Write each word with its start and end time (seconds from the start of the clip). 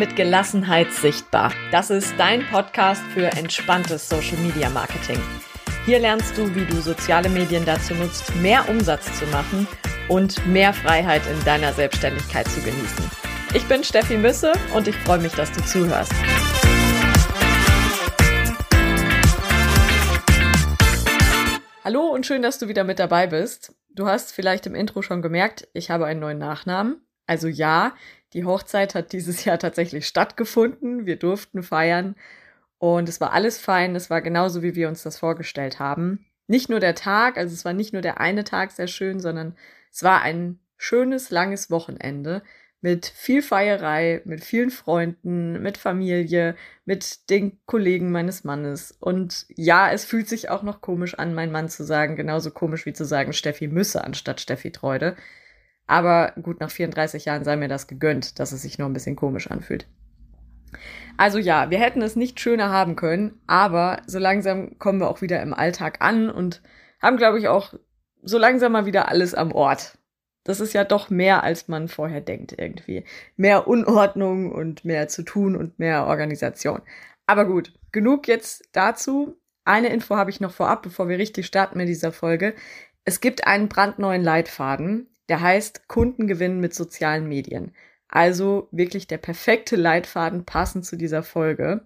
mit 0.00 0.16
Gelassenheit 0.16 0.90
sichtbar. 0.94 1.52
Das 1.72 1.90
ist 1.90 2.14
dein 2.16 2.42
Podcast 2.46 3.02
für 3.12 3.26
entspanntes 3.36 4.08
Social 4.08 4.38
Media 4.38 4.70
Marketing. 4.70 5.18
Hier 5.84 5.98
lernst 5.98 6.38
du, 6.38 6.54
wie 6.54 6.64
du 6.64 6.80
soziale 6.80 7.28
Medien 7.28 7.66
dazu 7.66 7.92
nutzt, 7.92 8.34
mehr 8.36 8.66
Umsatz 8.70 9.18
zu 9.18 9.26
machen 9.26 9.68
und 10.08 10.46
mehr 10.46 10.72
Freiheit 10.72 11.20
in 11.30 11.44
deiner 11.44 11.74
Selbstständigkeit 11.74 12.48
zu 12.48 12.62
genießen. 12.62 13.10
Ich 13.52 13.68
bin 13.68 13.84
Steffi 13.84 14.16
Müsse 14.16 14.54
und 14.74 14.88
ich 14.88 14.96
freue 14.96 15.18
mich, 15.18 15.34
dass 15.34 15.52
du 15.52 15.62
zuhörst. 15.66 16.14
Hallo 21.84 22.06
und 22.06 22.24
schön, 22.24 22.40
dass 22.40 22.58
du 22.58 22.68
wieder 22.68 22.84
mit 22.84 22.98
dabei 22.98 23.26
bist. 23.26 23.74
Du 23.90 24.06
hast 24.06 24.32
vielleicht 24.32 24.66
im 24.66 24.74
Intro 24.74 25.02
schon 25.02 25.20
gemerkt, 25.20 25.68
ich 25.74 25.90
habe 25.90 26.06
einen 26.06 26.20
neuen 26.20 26.38
Nachnamen. 26.38 27.02
Also 27.26 27.48
ja, 27.48 27.92
die 28.32 28.44
Hochzeit 28.44 28.94
hat 28.94 29.12
dieses 29.12 29.44
Jahr 29.44 29.58
tatsächlich 29.58 30.06
stattgefunden. 30.06 31.06
Wir 31.06 31.16
durften 31.16 31.62
feiern 31.62 32.16
und 32.78 33.08
es 33.08 33.20
war 33.20 33.32
alles 33.32 33.58
fein. 33.58 33.94
Es 33.96 34.10
war 34.10 34.22
genauso, 34.22 34.62
wie 34.62 34.74
wir 34.74 34.88
uns 34.88 35.02
das 35.02 35.18
vorgestellt 35.18 35.78
haben. 35.78 36.24
Nicht 36.46 36.68
nur 36.68 36.80
der 36.80 36.94
Tag, 36.94 37.36
also 37.36 37.54
es 37.54 37.64
war 37.64 37.72
nicht 37.72 37.92
nur 37.92 38.02
der 38.02 38.20
eine 38.20 38.44
Tag 38.44 38.72
sehr 38.72 38.88
schön, 38.88 39.20
sondern 39.20 39.56
es 39.92 40.02
war 40.02 40.22
ein 40.22 40.58
schönes, 40.76 41.30
langes 41.30 41.70
Wochenende 41.70 42.42
mit 42.80 43.06
viel 43.06 43.42
Feierei, 43.42 44.22
mit 44.24 44.42
vielen 44.42 44.70
Freunden, 44.70 45.60
mit 45.60 45.76
Familie, 45.76 46.56
mit 46.86 47.28
den 47.30 47.60
Kollegen 47.66 48.10
meines 48.10 48.44
Mannes. 48.44 48.92
Und 48.98 49.46
ja, 49.54 49.92
es 49.92 50.04
fühlt 50.04 50.28
sich 50.28 50.48
auch 50.48 50.62
noch 50.62 50.80
komisch 50.80 51.14
an, 51.14 51.34
mein 51.34 51.52
Mann 51.52 51.68
zu 51.68 51.84
sagen, 51.84 52.16
genauso 52.16 52.50
komisch 52.50 52.86
wie 52.86 52.94
zu 52.94 53.04
sagen 53.04 53.32
Steffi 53.32 53.68
Müsse 53.68 54.02
anstatt 54.02 54.40
Steffi 54.40 54.72
Treude. 54.72 55.16
Aber 55.90 56.34
gut, 56.40 56.60
nach 56.60 56.70
34 56.70 57.24
Jahren 57.24 57.42
sei 57.42 57.56
mir 57.56 57.66
das 57.66 57.88
gegönnt, 57.88 58.38
dass 58.38 58.52
es 58.52 58.62
sich 58.62 58.78
noch 58.78 58.86
ein 58.86 58.92
bisschen 58.92 59.16
komisch 59.16 59.50
anfühlt. 59.50 59.88
Also 61.16 61.40
ja, 61.40 61.68
wir 61.70 61.80
hätten 61.80 62.00
es 62.00 62.14
nicht 62.14 62.38
schöner 62.38 62.70
haben 62.70 62.94
können, 62.94 63.40
aber 63.48 64.00
so 64.06 64.20
langsam 64.20 64.78
kommen 64.78 65.00
wir 65.00 65.10
auch 65.10 65.20
wieder 65.20 65.42
im 65.42 65.52
Alltag 65.52 65.96
an 65.98 66.30
und 66.30 66.62
haben, 67.02 67.16
glaube 67.16 67.40
ich, 67.40 67.48
auch 67.48 67.74
so 68.22 68.38
langsam 68.38 68.70
mal 68.70 68.86
wieder 68.86 69.08
alles 69.08 69.34
am 69.34 69.50
Ort. 69.50 69.98
Das 70.44 70.60
ist 70.60 70.74
ja 70.74 70.84
doch 70.84 71.10
mehr, 71.10 71.42
als 71.42 71.66
man 71.66 71.88
vorher 71.88 72.20
denkt 72.20 72.54
irgendwie. 72.56 73.04
Mehr 73.36 73.66
Unordnung 73.66 74.52
und 74.52 74.84
mehr 74.84 75.08
zu 75.08 75.24
tun 75.24 75.56
und 75.56 75.80
mehr 75.80 76.06
Organisation. 76.06 76.82
Aber 77.26 77.46
gut, 77.46 77.72
genug 77.90 78.28
jetzt 78.28 78.68
dazu. 78.70 79.36
Eine 79.64 79.88
Info 79.88 80.14
habe 80.14 80.30
ich 80.30 80.40
noch 80.40 80.52
vorab, 80.52 80.82
bevor 80.82 81.08
wir 81.08 81.18
richtig 81.18 81.46
starten 81.46 81.78
mit 81.78 81.88
dieser 81.88 82.12
Folge. 82.12 82.54
Es 83.04 83.20
gibt 83.20 83.48
einen 83.48 83.68
brandneuen 83.68 84.22
Leitfaden, 84.22 85.09
der 85.30 85.40
heißt 85.40 85.86
Kundengewinn 85.86 86.58
mit 86.58 86.74
sozialen 86.74 87.28
Medien. 87.28 87.72
Also 88.08 88.66
wirklich 88.72 89.06
der 89.06 89.18
perfekte 89.18 89.76
Leitfaden 89.76 90.44
passend 90.44 90.84
zu 90.84 90.96
dieser 90.96 91.22
Folge. 91.22 91.82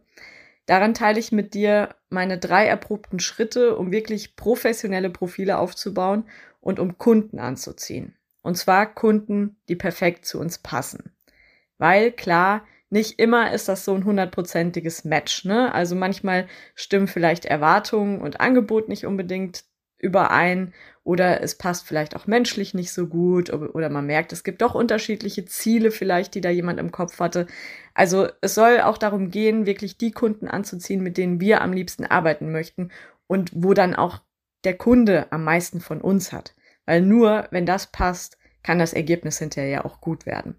Daran 0.64 0.94
teile 0.94 1.20
ich 1.20 1.30
mit 1.30 1.52
dir 1.52 1.94
meine 2.08 2.38
drei 2.38 2.66
erprobten 2.66 3.20
Schritte, 3.20 3.76
um 3.76 3.92
wirklich 3.92 4.34
professionelle 4.34 5.10
Profile 5.10 5.58
aufzubauen 5.58 6.24
und 6.62 6.80
um 6.80 6.96
Kunden 6.96 7.38
anzuziehen. 7.38 8.16
Und 8.40 8.56
zwar 8.56 8.86
Kunden, 8.94 9.56
die 9.68 9.76
perfekt 9.76 10.24
zu 10.24 10.40
uns 10.40 10.56
passen. 10.58 11.12
Weil 11.76 12.12
klar, 12.12 12.66
nicht 12.88 13.18
immer 13.18 13.52
ist 13.52 13.68
das 13.68 13.84
so 13.84 13.94
ein 13.94 14.06
hundertprozentiges 14.06 15.04
Match. 15.04 15.44
Ne? 15.44 15.74
Also 15.74 15.94
manchmal 15.94 16.46
stimmen 16.74 17.08
vielleicht 17.08 17.44
Erwartungen 17.44 18.22
und 18.22 18.40
Angebot 18.40 18.88
nicht 18.88 19.04
unbedingt 19.04 19.64
überein 20.05 20.72
oder 21.02 21.42
es 21.42 21.56
passt 21.56 21.86
vielleicht 21.86 22.16
auch 22.16 22.27
menschlich 22.27 22.72
nicht 22.74 22.92
so 22.92 23.06
gut 23.06 23.52
oder 23.52 23.91
man 23.91 24.06
merkt, 24.06 24.33
es 24.33 24.44
gibt 24.44 24.62
doch 24.62 24.74
unterschiedliche 24.74 25.44
Ziele 25.44 25.91
vielleicht, 25.91 26.34
die 26.34 26.41
da 26.41 26.50
jemand 26.50 26.78
im 26.78 26.92
Kopf 26.92 27.19
hatte. 27.20 27.46
Also 27.92 28.28
es 28.41 28.55
soll 28.55 28.80
auch 28.80 28.98
darum 28.98 29.30
gehen, 29.30 29.66
wirklich 29.66 29.98
die 29.98 30.12
Kunden 30.12 30.48
anzuziehen, 30.48 31.02
mit 31.02 31.17
denen 31.17 31.40
wir 31.40 31.61
am 31.61 31.73
liebsten 31.73 32.06
arbeiten 32.06 32.52
möchten 32.52 32.90
und 33.27 33.51
wo 33.55 33.74
dann 33.74 33.95
auch 33.95 34.20
der 34.64 34.77
Kunde 34.77 35.30
am 35.30 35.45
meisten 35.45 35.80
von 35.80 36.01
uns 36.01 36.33
hat. 36.33 36.55
Weil 36.86 37.02
nur, 37.02 37.48
wenn 37.51 37.67
das 37.67 37.89
passt, 37.89 38.39
kann 38.62 38.78
das 38.78 38.92
Ergebnis 38.95 39.39
hinterher 39.39 39.84
auch 39.84 40.01
gut 40.01 40.27
werden. 40.27 40.57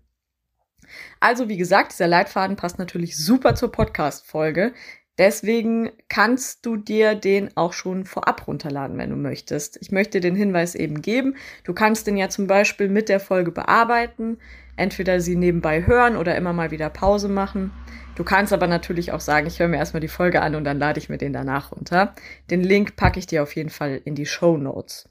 Also, 1.19 1.49
wie 1.49 1.57
gesagt, 1.57 1.93
dieser 1.93 2.07
Leitfaden 2.07 2.55
passt 2.55 2.77
natürlich 2.77 3.17
super 3.17 3.55
zur 3.55 3.71
Podcast-Folge. 3.71 4.73
Deswegen 5.17 5.91
kannst 6.09 6.65
du 6.65 6.75
dir 6.75 7.15
den 7.15 7.55
auch 7.55 7.71
schon 7.71 8.05
vorab 8.05 8.47
runterladen, 8.47 8.97
wenn 8.97 9.11
du 9.11 9.15
möchtest. 9.15 9.77
Ich 9.81 9.91
möchte 9.91 10.19
den 10.19 10.35
Hinweis 10.35 10.75
eben 10.75 11.01
geben. 11.01 11.35
Du 11.63 11.73
kannst 11.73 12.05
den 12.07 12.17
ja 12.17 12.27
zum 12.27 12.47
Beispiel 12.47 12.89
mit 12.89 13.07
der 13.07 13.21
Folge 13.21 13.51
bearbeiten, 13.51 14.37
entweder 14.75 15.21
sie 15.21 15.37
nebenbei 15.37 15.85
hören 15.85 16.17
oder 16.17 16.35
immer 16.35 16.51
mal 16.51 16.71
wieder 16.71 16.89
Pause 16.89 17.29
machen. 17.29 17.71
Du 18.15 18.25
kannst 18.25 18.51
aber 18.51 18.67
natürlich 18.67 19.13
auch 19.13 19.21
sagen, 19.21 19.47
ich 19.47 19.59
höre 19.59 19.69
mir 19.69 19.77
erstmal 19.77 20.01
die 20.01 20.09
Folge 20.09 20.41
an 20.41 20.55
und 20.55 20.65
dann 20.65 20.79
lade 20.79 20.99
ich 20.99 21.07
mir 21.07 21.17
den 21.17 21.33
danach 21.33 21.71
runter. 21.71 22.13
Den 22.49 22.61
Link 22.61 22.97
packe 22.97 23.19
ich 23.19 23.27
dir 23.27 23.41
auf 23.41 23.55
jeden 23.55 23.69
Fall 23.69 24.01
in 24.03 24.15
die 24.15 24.25
Show 24.25 24.57
Notes. 24.57 25.09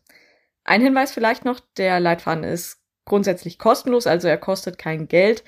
Ein 0.64 0.82
Hinweis 0.82 1.12
vielleicht 1.12 1.44
noch, 1.46 1.60
der 1.76 1.98
Leitfaden 2.00 2.44
ist 2.44 2.78
grundsätzlich 3.06 3.58
kostenlos, 3.58 4.06
also 4.06 4.28
er 4.28 4.38
kostet 4.38 4.78
kein 4.78 5.08
Geld. 5.08 5.44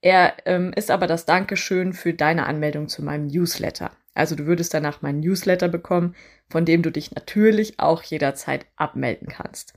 Er 0.00 0.34
ähm, 0.46 0.72
ist 0.74 0.90
aber 0.90 1.06
das 1.06 1.26
Dankeschön 1.26 1.92
für 1.92 2.14
deine 2.14 2.46
Anmeldung 2.46 2.88
zu 2.88 3.02
meinem 3.04 3.26
Newsletter. 3.26 3.90
Also 4.14 4.34
du 4.34 4.46
würdest 4.46 4.74
danach 4.74 5.02
meinen 5.02 5.20
Newsletter 5.20 5.68
bekommen, 5.68 6.14
von 6.48 6.64
dem 6.64 6.82
du 6.82 6.90
dich 6.90 7.12
natürlich 7.12 7.78
auch 7.78 8.02
jederzeit 8.02 8.66
abmelden 8.76 9.28
kannst. 9.28 9.74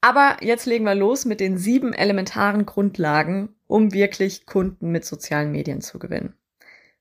Aber 0.00 0.36
jetzt 0.42 0.66
legen 0.66 0.84
wir 0.84 0.94
los 0.94 1.24
mit 1.24 1.40
den 1.40 1.58
sieben 1.58 1.92
elementaren 1.92 2.66
Grundlagen, 2.66 3.56
um 3.66 3.92
wirklich 3.92 4.46
Kunden 4.46 4.90
mit 4.90 5.04
sozialen 5.04 5.50
Medien 5.50 5.80
zu 5.80 5.98
gewinnen. 5.98 6.34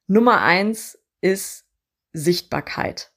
Nummer 0.07 0.41
eins 0.41 0.99
ist 1.21 1.65
Sichtbarkeit. 2.13 3.11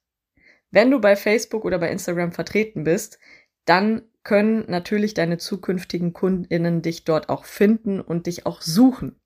Wenn 0.71 0.91
du 0.91 1.01
bei 1.01 1.17
Facebook 1.17 1.65
oder 1.65 1.79
bei 1.79 1.91
Instagram 1.91 2.33
vertreten 2.33 2.85
bist, 2.85 3.19
dann 3.65 4.03
können 4.23 4.65
natürlich 4.69 5.15
deine 5.15 5.39
zukünftigen 5.39 6.13
Kundinnen 6.13 6.83
dich 6.83 7.05
dort 7.05 7.29
auch 7.29 7.45
finden 7.45 8.01
und 8.01 8.27
dich 8.27 8.47
auch 8.47 8.61
suchen. 8.61 9.20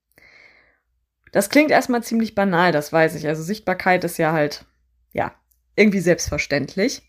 Das 1.34 1.50
klingt 1.50 1.72
erstmal 1.72 2.00
ziemlich 2.05 2.37
banal, 2.37 2.71
das 2.71 2.93
weiß 2.93 3.17
ich. 3.17 3.27
Also 3.27 3.43
Sichtbarkeit 3.43 4.05
ist 4.05 4.19
ja 4.19 4.31
halt, 4.31 4.67
ja, 5.12 5.34
irgendwie 5.75 5.99
selbstverständlich. 5.99 7.03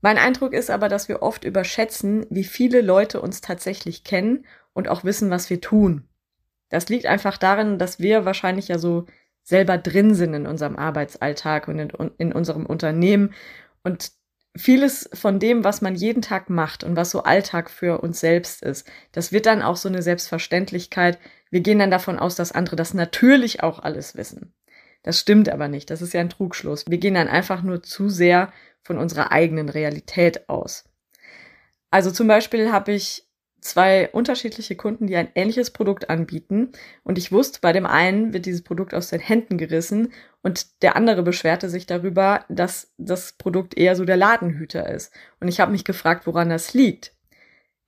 Mein 0.00 0.18
Eindruck 0.18 0.52
ist 0.52 0.68
aber, 0.68 0.88
dass 0.88 1.08
wir 1.08 1.22
oft 1.22 1.44
überschätzen, 1.44 2.26
wie 2.28 2.42
viele 2.42 2.80
Leute 2.80 3.20
uns 3.20 3.40
tatsächlich 3.40 4.02
kennen 4.02 4.46
und 4.72 4.88
auch 4.88 5.04
wissen, 5.04 5.30
was 5.30 5.48
wir 5.48 5.60
tun. 5.60 6.08
Das 6.70 6.88
liegt 6.88 7.06
einfach 7.06 7.38
darin, 7.38 7.78
dass 7.78 8.00
wir 8.00 8.24
wahrscheinlich 8.24 8.66
ja 8.66 8.78
so 8.78 9.06
selber 9.44 9.78
drin 9.78 10.16
sind 10.16 10.34
in 10.34 10.48
unserem 10.48 10.74
Arbeitsalltag 10.74 11.68
und 11.68 11.78
in, 11.78 11.90
in 12.18 12.32
unserem 12.32 12.66
Unternehmen 12.66 13.32
und 13.84 14.10
vieles 14.56 15.08
von 15.14 15.38
dem, 15.38 15.62
was 15.62 15.82
man 15.82 15.94
jeden 15.94 16.22
Tag 16.22 16.50
macht 16.50 16.82
und 16.82 16.96
was 16.96 17.12
so 17.12 17.22
Alltag 17.22 17.70
für 17.70 18.00
uns 18.00 18.18
selbst 18.18 18.64
ist, 18.64 18.90
das 19.12 19.30
wird 19.30 19.46
dann 19.46 19.62
auch 19.62 19.76
so 19.76 19.88
eine 19.88 20.02
Selbstverständlichkeit. 20.02 21.20
Wir 21.50 21.60
gehen 21.60 21.78
dann 21.78 21.90
davon 21.90 22.18
aus, 22.18 22.36
dass 22.36 22.52
andere 22.52 22.76
das 22.76 22.94
natürlich 22.94 23.62
auch 23.62 23.80
alles 23.80 24.16
wissen. 24.16 24.54
Das 25.02 25.18
stimmt 25.18 25.48
aber 25.48 25.68
nicht. 25.68 25.90
Das 25.90 26.02
ist 26.02 26.12
ja 26.12 26.20
ein 26.20 26.30
Trugschluss. 26.30 26.84
Wir 26.88 26.98
gehen 26.98 27.14
dann 27.14 27.28
einfach 27.28 27.62
nur 27.62 27.82
zu 27.82 28.08
sehr 28.08 28.52
von 28.82 28.98
unserer 28.98 29.32
eigenen 29.32 29.68
Realität 29.68 30.48
aus. 30.48 30.84
Also 31.90 32.10
zum 32.10 32.28
Beispiel 32.28 32.70
habe 32.70 32.92
ich 32.92 33.26
zwei 33.60 34.08
unterschiedliche 34.10 34.76
Kunden, 34.76 35.06
die 35.06 35.16
ein 35.16 35.28
ähnliches 35.34 35.70
Produkt 35.70 36.08
anbieten. 36.08 36.72
Und 37.04 37.18
ich 37.18 37.32
wusste, 37.32 37.60
bei 37.60 37.72
dem 37.72 37.86
einen 37.86 38.32
wird 38.32 38.46
dieses 38.46 38.62
Produkt 38.62 38.94
aus 38.94 39.08
den 39.08 39.20
Händen 39.20 39.58
gerissen 39.58 40.12
und 40.42 40.82
der 40.82 40.96
andere 40.96 41.22
beschwerte 41.22 41.68
sich 41.68 41.86
darüber, 41.86 42.44
dass 42.48 42.92
das 42.96 43.34
Produkt 43.34 43.76
eher 43.76 43.96
so 43.96 44.04
der 44.04 44.16
Ladenhüter 44.16 44.88
ist. 44.88 45.12
Und 45.40 45.48
ich 45.48 45.60
habe 45.60 45.72
mich 45.72 45.84
gefragt, 45.84 46.26
woran 46.26 46.48
das 46.48 46.74
liegt. 46.74 47.14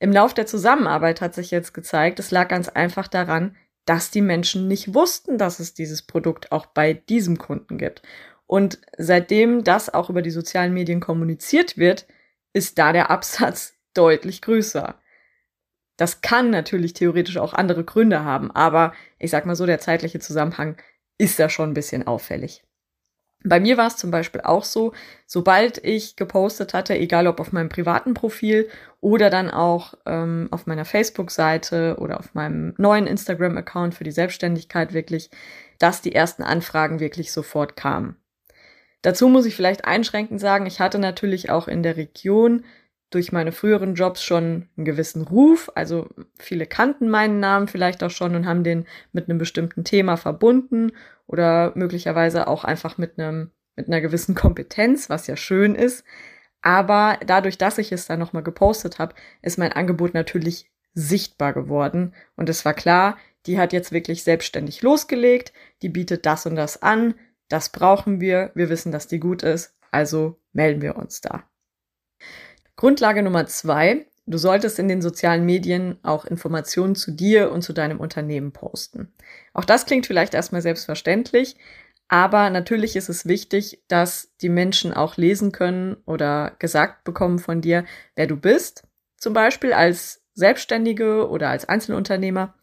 Im 0.03 0.11
Lauf 0.11 0.35
der 0.35 0.47
Zusammenarbeit 0.47 1.21
hat 1.21 1.33
sich 1.33 1.53
jetzt 1.53 1.75
gezeigt, 1.75 2.19
es 2.19 2.33
lag 2.33 2.49
ganz 2.49 2.69
einfach 2.69 3.07
daran, 3.07 3.55
dass 3.85 4.11
die 4.11 4.21
Menschen 4.21 4.67
nicht 4.67 4.95
wussten, 4.95 5.39
dass 5.39 5.61
es 5.61 5.75
dieses 5.75 6.03
Produkt 6.03 6.51
auch 6.51 6.67
bei 6.67 6.93
diesem 6.93 7.39
Kunden 7.39 7.79
gibt. 7.79 8.03
Und 8.49 8.81
seitdem 8.99 9.63
das 9.63 9.95
auch 9.95 10.11
über 10.11 10.21
die 10.21 10.33
sozialen 10.33 10.75
Medien 10.75 10.99
kommuniziert 10.99 11.79
wird, 11.79 12.09
ist 12.53 12.79
da 12.79 12.93
der 12.93 13.13
Absatz 13.13 13.75
deutlich 13.95 14.43
größer. 14.43 15.01
Das 15.97 16.21
kann 16.21 16.51
natürlich 16.51 16.95
theoretisch 16.95 17.37
auch 17.37 17.55
andere 17.55 17.85
Gründe 17.85 18.25
haben, 18.25 18.51
aber 18.51 18.95
ich 19.21 19.31
sag 19.31 19.47
mal 19.47 19.55
so, 19.55 19.67
der 19.67 19.79
zeitliche 19.79 20.19
Zusammenhang 20.19 20.79
ist 21.17 21.39
da 21.39 21.49
schon 21.49 21.71
ein 21.71 21.75
bisschen 21.75 22.09
auffällig. 22.09 22.65
Bei 23.44 23.61
mir 23.61 23.77
war 23.77 23.89
es 23.89 23.97
zum 23.97 24.11
Beispiel 24.11 24.41
auch 24.43 24.65
so, 24.65 24.93
sobald 25.27 25.83
ich 25.85 26.17
gepostet 26.17 26.75
hatte, 26.75 26.97
egal 26.97 27.27
ob 27.27 27.41
auf 27.41 27.53
meinem 27.53 27.69
privaten 27.69 28.15
Profil 28.15 28.69
oder 29.00 29.31
dann 29.31 29.50
auch 29.50 29.94
ähm, 30.06 30.49
auf 30.50 30.67
meiner 30.67 30.85
Facebook-Seite 30.85 31.97
oder 31.99 32.21
auf 32.21 32.35
meinem 32.35 32.75
neuen 32.79 33.06
Instagram-Account 33.06 33.94
für 33.94 34.05
die 34.05 34.12
Selbstständigkeit 34.12 34.93
wirklich, 34.93 35.31
dass 35.79 36.03
die 36.03 36.15
ersten 36.15 36.43
Anfragen 36.43 37.00
wirklich 37.00 37.33
sofort 37.33 37.77
kamen. 37.77 38.17
Dazu 39.03 39.29
muss 39.29 39.47
ich 39.47 39.56
vielleicht 39.56 39.85
einschränkend 39.85 40.41
sagen, 40.41 40.67
ich 40.67 40.79
hatte 40.79 41.00
natürlich 41.00 41.50
auch 41.50 41.67
in 41.67 41.83
der 41.83 41.97
Region 41.97 42.65
durch 43.11 43.33
meine 43.33 43.53
früheren 43.53 43.94
Jobs 43.94 44.23
schon 44.23 44.69
einen 44.77 44.85
gewissen 44.85 45.23
Ruf. 45.23 45.71
Also 45.75 46.09
viele 46.39 46.67
kannten 46.67 47.11
meinen 47.11 47.41
Namen 47.41 47.69
vielleicht 47.69 48.03
auch 48.03 48.11
schon 48.11 48.35
und 48.35 48.47
haben 48.47 48.65
den 48.65 48.87
mit 49.12 49.29
einem 49.29 49.39
bestimmten 49.39 49.85
Thema 49.85 50.17
verbunden 50.17 50.93
oder 51.32 51.73
möglicherweise 51.75 52.46
auch 52.46 52.64
einfach 52.64 52.99
mit 52.99 53.19
einem 53.19 53.50
mit 53.75 53.88
einer 53.88 54.00
gewissen 54.00 54.34
Kompetenz, 54.34 55.08
was 55.08 55.26
ja 55.26 55.37
schön 55.37 55.75
ist. 55.75 56.05
Aber 56.61 57.19
dadurch, 57.26 57.58
dass 57.58 57.79
ich 57.79 57.90
es 57.90 58.06
dann 58.06 58.19
nochmal 58.19 58.43
gepostet 58.43 58.99
habe, 58.99 59.14
ist 59.40 59.58
mein 59.58 59.73
Angebot 59.73 60.14
natürlich 60.14 60.70
sichtbar 60.94 61.52
geworden. 61.52 62.14
Und 62.37 62.49
es 62.49 62.64
war 62.64 62.75
klar, 62.75 63.17
die 63.46 63.58
hat 63.58 63.73
jetzt 63.73 63.90
wirklich 63.90 64.23
selbstständig 64.23 64.82
losgelegt, 64.82 65.52
die 65.81 65.88
bietet 65.88 66.26
das 66.26 66.46
und 66.46 66.55
das 66.55 66.82
an, 66.82 67.14
das 67.49 67.70
brauchen 67.70 68.20
wir, 68.20 68.52
wir 68.55 68.69
wissen, 68.69 68.93
dass 68.93 69.08
die 69.08 69.19
gut 69.19 69.43
ist, 69.43 69.75
also 69.90 70.38
melden 70.52 70.82
wir 70.82 70.96
uns 70.96 71.20
da. 71.20 71.44
Grundlage 72.76 73.23
Nummer 73.23 73.46
zwei, 73.46 74.06
du 74.27 74.39
solltest 74.39 74.79
in 74.79 74.89
den 74.89 75.03
sozialen 75.03 75.45
Medien 75.45 75.99
auch 76.03 76.25
Informationen 76.25 76.95
zu 76.95 77.11
dir 77.11 77.53
und 77.53 77.63
zu 77.63 77.73
deinem 77.73 78.01
Unternehmen 78.01 78.53
posten. 78.53 79.13
Auch 79.53 79.65
das 79.65 79.87
klingt 79.87 80.07
vielleicht 80.07 80.35
erstmal 80.35 80.63
selbstverständlich, 80.63 81.57
aber 82.09 82.51
natürlich 82.51 82.95
ist 82.97 83.09
es 83.09 83.27
wichtig, 83.27 83.83
dass 83.89 84.33
die 84.43 84.51
Menschen 84.51 84.93
auch 84.93 85.17
lesen 85.17 85.51
können 85.51 85.97
oder 86.05 86.57
gesagt 86.59 87.05
bekommen 87.05 87.39
von 87.39 87.61
dir, 87.61 87.85
wer 88.17 88.27
du 88.27 88.37
bist. 88.37 88.87
Zum 89.17 89.33
Beispiel 89.33 89.73
als 89.73 90.23
Selbstständige 90.35 91.29
oder 91.29 91.49
als 91.49 91.69
Einzelunternehmer. 91.69 92.55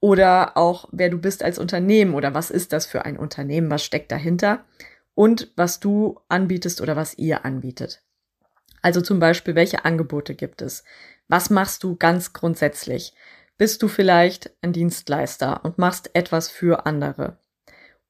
Oder 0.00 0.56
auch, 0.56 0.88
wer 0.92 1.08
du 1.08 1.18
bist 1.18 1.42
als 1.42 1.58
Unternehmen 1.58 2.14
oder 2.14 2.34
was 2.34 2.50
ist 2.50 2.72
das 2.72 2.86
für 2.86 3.04
ein 3.04 3.16
Unternehmen, 3.16 3.70
was 3.70 3.82
steckt 3.82 4.12
dahinter 4.12 4.64
und 5.14 5.52
was 5.56 5.80
du 5.80 6.20
anbietest 6.28 6.80
oder 6.80 6.96
was 6.96 7.16
ihr 7.16 7.44
anbietet. 7.44 8.05
Also 8.86 9.00
zum 9.00 9.18
Beispiel, 9.18 9.56
welche 9.56 9.84
Angebote 9.84 10.36
gibt 10.36 10.62
es? 10.62 10.84
Was 11.26 11.50
machst 11.50 11.82
du 11.82 11.96
ganz 11.96 12.32
grundsätzlich? 12.32 13.16
Bist 13.58 13.82
du 13.82 13.88
vielleicht 13.88 14.52
ein 14.62 14.72
Dienstleister 14.72 15.64
und 15.64 15.76
machst 15.76 16.14
etwas 16.14 16.48
für 16.48 16.86
andere? 16.86 17.36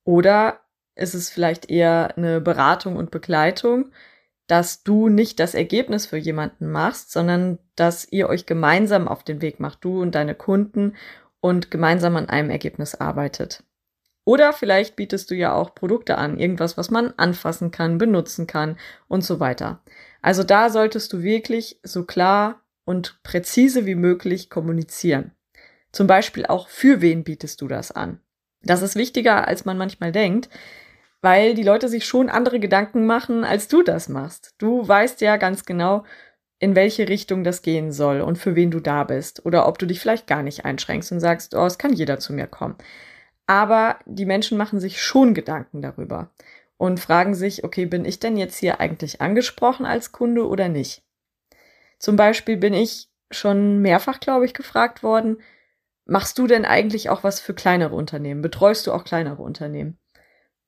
Oder 0.05 0.61
ist 0.95 1.15
es 1.15 1.31
vielleicht 1.31 1.71
eher 1.71 2.15
eine 2.19 2.43
Beratung 2.43 2.97
und 2.97 3.11
Begleitung, 3.11 3.91
dass 4.49 4.83
du 4.83 5.09
nicht 5.09 5.41
das 5.41 5.55
Ergebnis 5.55 6.05
für 6.05 6.19
jemanden 6.19 6.71
machst, 6.71 7.11
sondern 7.11 7.59
dass 7.75 8.13
ihr 8.13 8.29
euch 8.29 8.45
gemeinsam 8.45 9.09
auf 9.09 9.25
den 9.25 9.41
Weg 9.41 9.61
macht, 9.61 9.83
du 9.83 10.03
und 10.03 10.15
deine 10.15 10.35
Kunden 10.35 10.95
und 11.41 11.71
gemeinsam 11.71 12.17
an 12.17 12.29
einem 12.29 12.51
Ergebnis 12.51 12.95
arbeitet. 12.95 13.65
Oder 14.27 14.53
vielleicht 14.53 14.95
bietest 14.95 15.31
du 15.31 15.35
ja 15.35 15.55
auch 15.55 15.75
Produkte 15.75 16.19
an, 16.19 16.39
irgendwas, 16.39 16.77
was 16.77 16.91
man 16.91 17.15
anfassen 17.17 17.71
kann, 17.71 17.97
benutzen 17.97 18.47
kann 18.47 18.77
und 19.09 19.25
so 19.25 19.41
weiter. 19.41 19.81
Also 20.23 20.43
da 20.43 20.71
solltest 20.71 21.13
du 21.13 21.23
wirklich 21.23 21.81
so 21.83 22.05
klar 22.05 22.63
und 22.85 23.23
präzise 23.23 23.87
wie 23.87 23.95
möglich 23.95 24.51
kommunizieren. 24.51 25.33
Zum 25.93 26.07
Beispiel 26.07 26.47
auch, 26.47 26.69
für 26.69 27.01
wen 27.01 27.25
bietest 27.25 27.61
du 27.61 27.69
das 27.69 27.93
an? 27.93 28.21
Das 28.63 28.83
ist 28.83 28.97
wichtiger, 28.97 29.47
als 29.47 29.65
man 29.65 29.79
manchmal 29.79 30.13
denkt, 30.13 30.49
weil 31.23 31.55
die 31.55 31.63
Leute 31.63 31.89
sich 31.89 32.05
schon 32.05 32.29
andere 32.29 32.61
Gedanken 32.61 33.07
machen, 33.07 33.45
als 33.45 33.69
du 33.69 33.83
das 33.83 34.09
machst. 34.09 34.55
Du 34.59 34.87
weißt 34.87 35.21
ja 35.21 35.37
ganz 35.37 35.65
genau, 35.65 36.05
in 36.59 36.75
welche 36.75 37.09
Richtung 37.09 37.45
das 37.45 37.63
gehen 37.63 37.93
soll 37.93 38.21
und 38.21 38.39
für 38.39 38.55
wen 38.55 38.71
du 38.71 38.81
da 38.81 39.05
bist. 39.05 39.45
Oder 39.45 39.69
ob 39.69 39.79
du 39.79 39.87
dich 39.87 40.01
vielleicht 40.01 40.27
gar 40.27 40.43
nicht 40.43 40.65
einschränkst 40.65 41.13
und 41.13 41.21
sagst, 41.21 41.55
oh, 41.55 41.67
es 41.67 41.79
kann 41.79 41.93
jeder 41.93 42.19
zu 42.19 42.33
mir 42.33 42.47
kommen. 42.47 42.77
Aber 43.47 43.99
die 44.07 44.27
Menschen 44.27 44.59
machen 44.59 44.81
sich 44.81 45.01
schon 45.01 45.35
Gedanken 45.35 45.83
darüber 45.83 46.31
und 46.77 47.01
fragen 47.01 47.35
sich, 47.35 47.65
okay, 47.65 47.87
bin 47.87 48.05
ich 48.05 48.21
denn 48.21 48.37
jetzt 48.37 48.57
hier 48.59 48.81
eigentlich 48.81 49.21
angesprochen 49.21 49.87
als 49.87 50.13
Kunde 50.13 50.47
oder 50.47 50.69
nicht? 50.69 51.03
Zum 51.99 52.17
Beispiel 52.17 52.57
bin 52.57 52.75
ich 52.75 53.09
schon 53.31 53.81
mehrfach, 53.81 54.21
glaube 54.21 54.45
ich, 54.45 54.55
gefragt 54.55 55.03
worden, 55.03 55.39
machst 56.05 56.39
du 56.39 56.47
denn 56.47 56.65
eigentlich 56.65 57.11
auch 57.11 57.25
was 57.25 57.41
für 57.41 57.55
kleinere 57.55 57.95
Unternehmen? 57.95 58.43
Betreust 58.43 58.87
du 58.87 58.93
auch 58.93 59.05
kleinere 59.05 59.43
Unternehmen? 59.43 59.99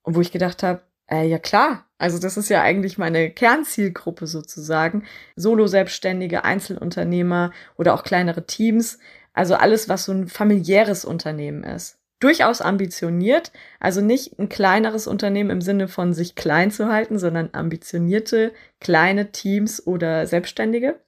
Und 0.03 0.17
wo 0.17 0.21
ich 0.21 0.33
gedacht 0.33 0.63
habe, 0.63 0.83
äh, 1.11 1.27
ja 1.27 1.39
klar, 1.39 1.87
also 1.99 2.19
das 2.19 2.37
ist 2.37 2.49
ja 2.49 2.63
eigentlich 2.63 2.99
meine 2.99 3.31
Kernzielgruppe 3.31 4.27
sozusagen. 4.27 5.05
Solo-Selbstständige, 5.37 6.45
Einzelunternehmer 6.45 7.53
oder 7.77 7.95
auch 7.95 8.05
kleinere 8.05 8.47
Teams. 8.47 8.99
Also 9.33 9.55
alles, 9.55 9.89
was 9.89 10.05
so 10.05 10.13
ein 10.13 10.29
familiäres 10.29 11.05
Unternehmen 11.05 11.65
ist. 11.65 11.99
Durchaus 12.21 12.61
ambitioniert, 12.61 13.53
also 13.79 14.01
nicht 14.01 14.39
ein 14.39 14.49
kleineres 14.49 15.07
Unternehmen 15.07 15.51
im 15.51 15.61
Sinne 15.61 15.87
von 15.87 16.13
sich 16.13 16.35
klein 16.35 16.71
zu 16.71 16.89
halten, 16.89 17.19
sondern 17.19 17.51
ambitionierte 17.53 18.53
kleine 18.81 19.31
Teams 19.31 19.87
oder 19.87 20.27
Selbstständige. 20.27 20.99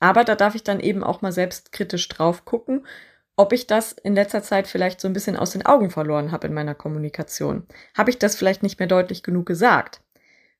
Aber 0.00 0.24
da 0.24 0.36
darf 0.36 0.54
ich 0.54 0.62
dann 0.62 0.80
eben 0.80 1.04
auch 1.04 1.22
mal 1.22 1.32
selbstkritisch 1.32 2.08
drauf 2.08 2.44
gucken, 2.44 2.86
ob 3.36 3.52
ich 3.52 3.66
das 3.66 3.92
in 3.92 4.14
letzter 4.14 4.42
Zeit 4.42 4.68
vielleicht 4.68 5.00
so 5.00 5.08
ein 5.08 5.12
bisschen 5.12 5.36
aus 5.36 5.50
den 5.50 5.66
Augen 5.66 5.90
verloren 5.90 6.32
habe 6.32 6.46
in 6.46 6.54
meiner 6.54 6.74
Kommunikation. 6.74 7.66
Habe 7.96 8.10
ich 8.10 8.18
das 8.18 8.36
vielleicht 8.36 8.62
nicht 8.62 8.78
mehr 8.78 8.88
deutlich 8.88 9.22
genug 9.22 9.46
gesagt? 9.46 10.00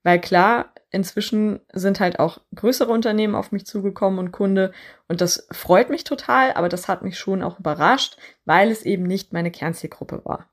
Weil 0.02 0.20
klar, 0.20 0.73
inzwischen 0.94 1.60
sind 1.72 2.00
halt 2.00 2.18
auch 2.18 2.40
größere 2.54 2.90
Unternehmen 2.90 3.34
auf 3.34 3.52
mich 3.52 3.66
zugekommen 3.66 4.18
und 4.18 4.32
Kunde 4.32 4.72
und 5.08 5.20
das 5.20 5.46
freut 5.50 5.90
mich 5.90 6.04
total, 6.04 6.52
aber 6.52 6.68
das 6.68 6.88
hat 6.88 7.02
mich 7.02 7.18
schon 7.18 7.42
auch 7.42 7.58
überrascht, 7.58 8.16
weil 8.44 8.70
es 8.70 8.82
eben 8.82 9.02
nicht 9.02 9.32
meine 9.32 9.50
Kernzielgruppe 9.50 10.24
war 10.24 10.48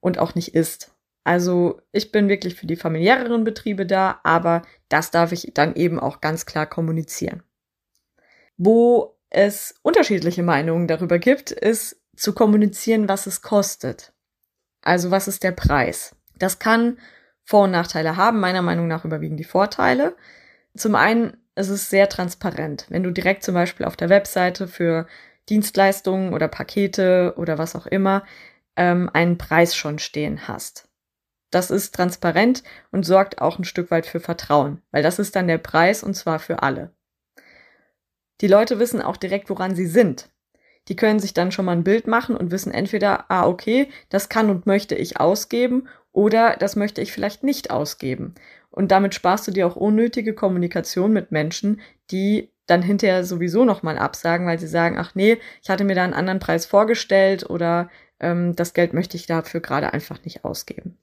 und 0.00 0.18
auch 0.18 0.34
nicht 0.34 0.54
ist. 0.54 0.94
Also 1.24 1.82
ich 1.92 2.12
bin 2.12 2.28
wirklich 2.28 2.54
für 2.54 2.66
die 2.66 2.76
familiäreren 2.76 3.44
Betriebe 3.44 3.84
da, 3.84 4.20
aber 4.22 4.62
das 4.88 5.10
darf 5.10 5.32
ich 5.32 5.52
dann 5.54 5.74
eben 5.74 5.98
auch 5.98 6.20
ganz 6.20 6.46
klar 6.46 6.66
kommunizieren. 6.66 7.42
Wo 8.56 9.18
es 9.30 9.74
unterschiedliche 9.82 10.42
Meinungen 10.42 10.86
darüber 10.86 11.18
gibt, 11.18 11.50
ist 11.50 12.00
zu 12.16 12.32
kommunizieren, 12.32 13.08
was 13.08 13.26
es 13.26 13.42
kostet. 13.42 14.12
Also 14.82 15.10
was 15.10 15.28
ist 15.28 15.42
der 15.42 15.52
Preis? 15.52 16.16
Das 16.38 16.58
kann 16.58 16.98
Vor- 17.48 17.64
und 17.64 17.70
Nachteile 17.70 18.16
haben. 18.18 18.40
Meiner 18.40 18.60
Meinung 18.60 18.88
nach 18.88 19.06
überwiegen 19.06 19.38
die 19.38 19.44
Vorteile. 19.44 20.14
Zum 20.76 20.94
einen 20.94 21.38
ist 21.54 21.70
es 21.70 21.88
sehr 21.88 22.10
transparent. 22.10 22.84
Wenn 22.90 23.02
du 23.02 23.10
direkt 23.10 23.42
zum 23.42 23.54
Beispiel 23.54 23.86
auf 23.86 23.96
der 23.96 24.10
Webseite 24.10 24.68
für 24.68 25.06
Dienstleistungen 25.48 26.34
oder 26.34 26.46
Pakete 26.46 27.32
oder 27.38 27.56
was 27.56 27.74
auch 27.74 27.86
immer 27.86 28.22
ähm, 28.76 29.08
einen 29.14 29.38
Preis 29.38 29.74
schon 29.74 29.98
stehen 29.98 30.46
hast. 30.46 30.90
Das 31.50 31.70
ist 31.70 31.94
transparent 31.94 32.64
und 32.90 33.06
sorgt 33.06 33.40
auch 33.40 33.58
ein 33.58 33.64
Stück 33.64 33.90
weit 33.90 34.04
für 34.04 34.20
Vertrauen, 34.20 34.82
weil 34.90 35.02
das 35.02 35.18
ist 35.18 35.34
dann 35.34 35.48
der 35.48 35.56
Preis 35.56 36.02
und 36.02 36.12
zwar 36.12 36.40
für 36.40 36.62
alle. 36.62 36.92
Die 38.42 38.46
Leute 38.46 38.78
wissen 38.78 39.00
auch 39.00 39.16
direkt, 39.16 39.48
woran 39.48 39.74
sie 39.74 39.86
sind. 39.86 40.28
Die 40.88 40.96
können 40.96 41.20
sich 41.20 41.34
dann 41.34 41.52
schon 41.52 41.66
mal 41.66 41.72
ein 41.72 41.84
Bild 41.84 42.06
machen 42.06 42.36
und 42.36 42.50
wissen 42.50 42.72
entweder, 42.72 43.30
ah, 43.30 43.46
okay, 43.46 43.88
das 44.08 44.28
kann 44.28 44.50
und 44.50 44.66
möchte 44.66 44.94
ich 44.94 45.20
ausgeben 45.20 45.88
oder 46.12 46.56
das 46.56 46.76
möchte 46.76 47.00
ich 47.00 47.12
vielleicht 47.12 47.44
nicht 47.44 47.70
ausgeben. 47.70 48.34
Und 48.70 48.90
damit 48.90 49.14
sparst 49.14 49.46
du 49.46 49.50
dir 49.50 49.66
auch 49.66 49.76
unnötige 49.76 50.34
Kommunikation 50.34 51.12
mit 51.12 51.30
Menschen, 51.30 51.80
die 52.10 52.50
dann 52.66 52.82
hinterher 52.82 53.24
sowieso 53.24 53.64
nochmal 53.64 53.98
absagen, 53.98 54.46
weil 54.46 54.58
sie 54.58 54.68
sagen, 54.68 54.98
ach 54.98 55.14
nee, 55.14 55.38
ich 55.62 55.70
hatte 55.70 55.84
mir 55.84 55.94
da 55.94 56.04
einen 56.04 56.14
anderen 56.14 56.38
Preis 56.38 56.66
vorgestellt 56.66 57.48
oder 57.48 57.90
ähm, 58.20 58.54
das 58.56 58.74
Geld 58.74 58.92
möchte 58.92 59.16
ich 59.16 59.26
dafür 59.26 59.60
gerade 59.60 59.92
einfach 59.92 60.22
nicht 60.24 60.44
ausgeben. 60.44 60.98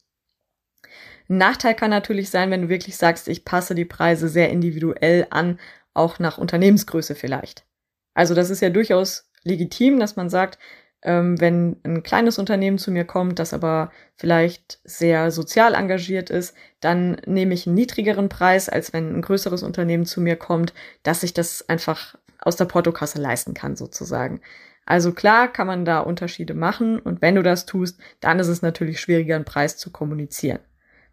Ein 1.27 1.37
Nachteil 1.37 1.73
kann 1.73 1.89
natürlich 1.89 2.29
sein, 2.29 2.51
wenn 2.51 2.63
du 2.63 2.69
wirklich 2.69 2.97
sagst, 2.97 3.27
ich 3.27 3.45
passe 3.45 3.73
die 3.73 3.85
Preise 3.85 4.29
sehr 4.29 4.49
individuell 4.49 5.25
an 5.31 5.59
auch 5.93 6.19
nach 6.19 6.37
Unternehmensgröße 6.37 7.15
vielleicht. 7.15 7.65
Also 8.13 8.35
das 8.35 8.49
ist 8.49 8.61
ja 8.61 8.69
durchaus 8.69 9.27
legitim, 9.45 9.99
dass 9.99 10.17
man 10.17 10.29
sagt, 10.29 10.59
ähm, 11.01 11.39
wenn 11.39 11.77
ein 11.83 12.03
kleines 12.03 12.39
Unternehmen 12.39 12.77
zu 12.77 12.91
mir 12.91 13.05
kommt, 13.05 13.39
das 13.39 13.53
aber 13.53 13.91
vielleicht 14.17 14.79
sehr 14.83 15.31
sozial 15.31 15.75
engagiert 15.75 16.29
ist, 16.29 16.55
dann 16.81 17.17
nehme 17.25 17.53
ich 17.53 17.67
einen 17.67 17.75
niedrigeren 17.75 18.27
Preis, 18.27 18.67
als 18.67 18.91
wenn 18.91 19.15
ein 19.15 19.21
größeres 19.21 19.63
Unternehmen 19.63 20.05
zu 20.05 20.19
mir 20.19 20.35
kommt, 20.35 20.73
dass 21.03 21.23
ich 21.23 21.33
das 21.33 21.69
einfach 21.69 22.15
aus 22.39 22.55
der 22.55 22.65
Portokasse 22.65 23.21
leisten 23.21 23.53
kann, 23.53 23.75
sozusagen. 23.75 24.41
Also 24.85 25.13
klar 25.13 25.51
kann 25.51 25.67
man 25.67 25.85
da 25.85 25.99
Unterschiede 25.99 26.53
machen 26.53 26.99
und 26.99 27.21
wenn 27.21 27.35
du 27.35 27.43
das 27.43 27.65
tust, 27.65 27.99
dann 28.19 28.39
ist 28.39 28.47
es 28.47 28.61
natürlich 28.61 28.99
schwieriger, 28.99 29.35
einen 29.35 29.45
Preis 29.45 29.77
zu 29.77 29.91
kommunizieren. 29.91 30.59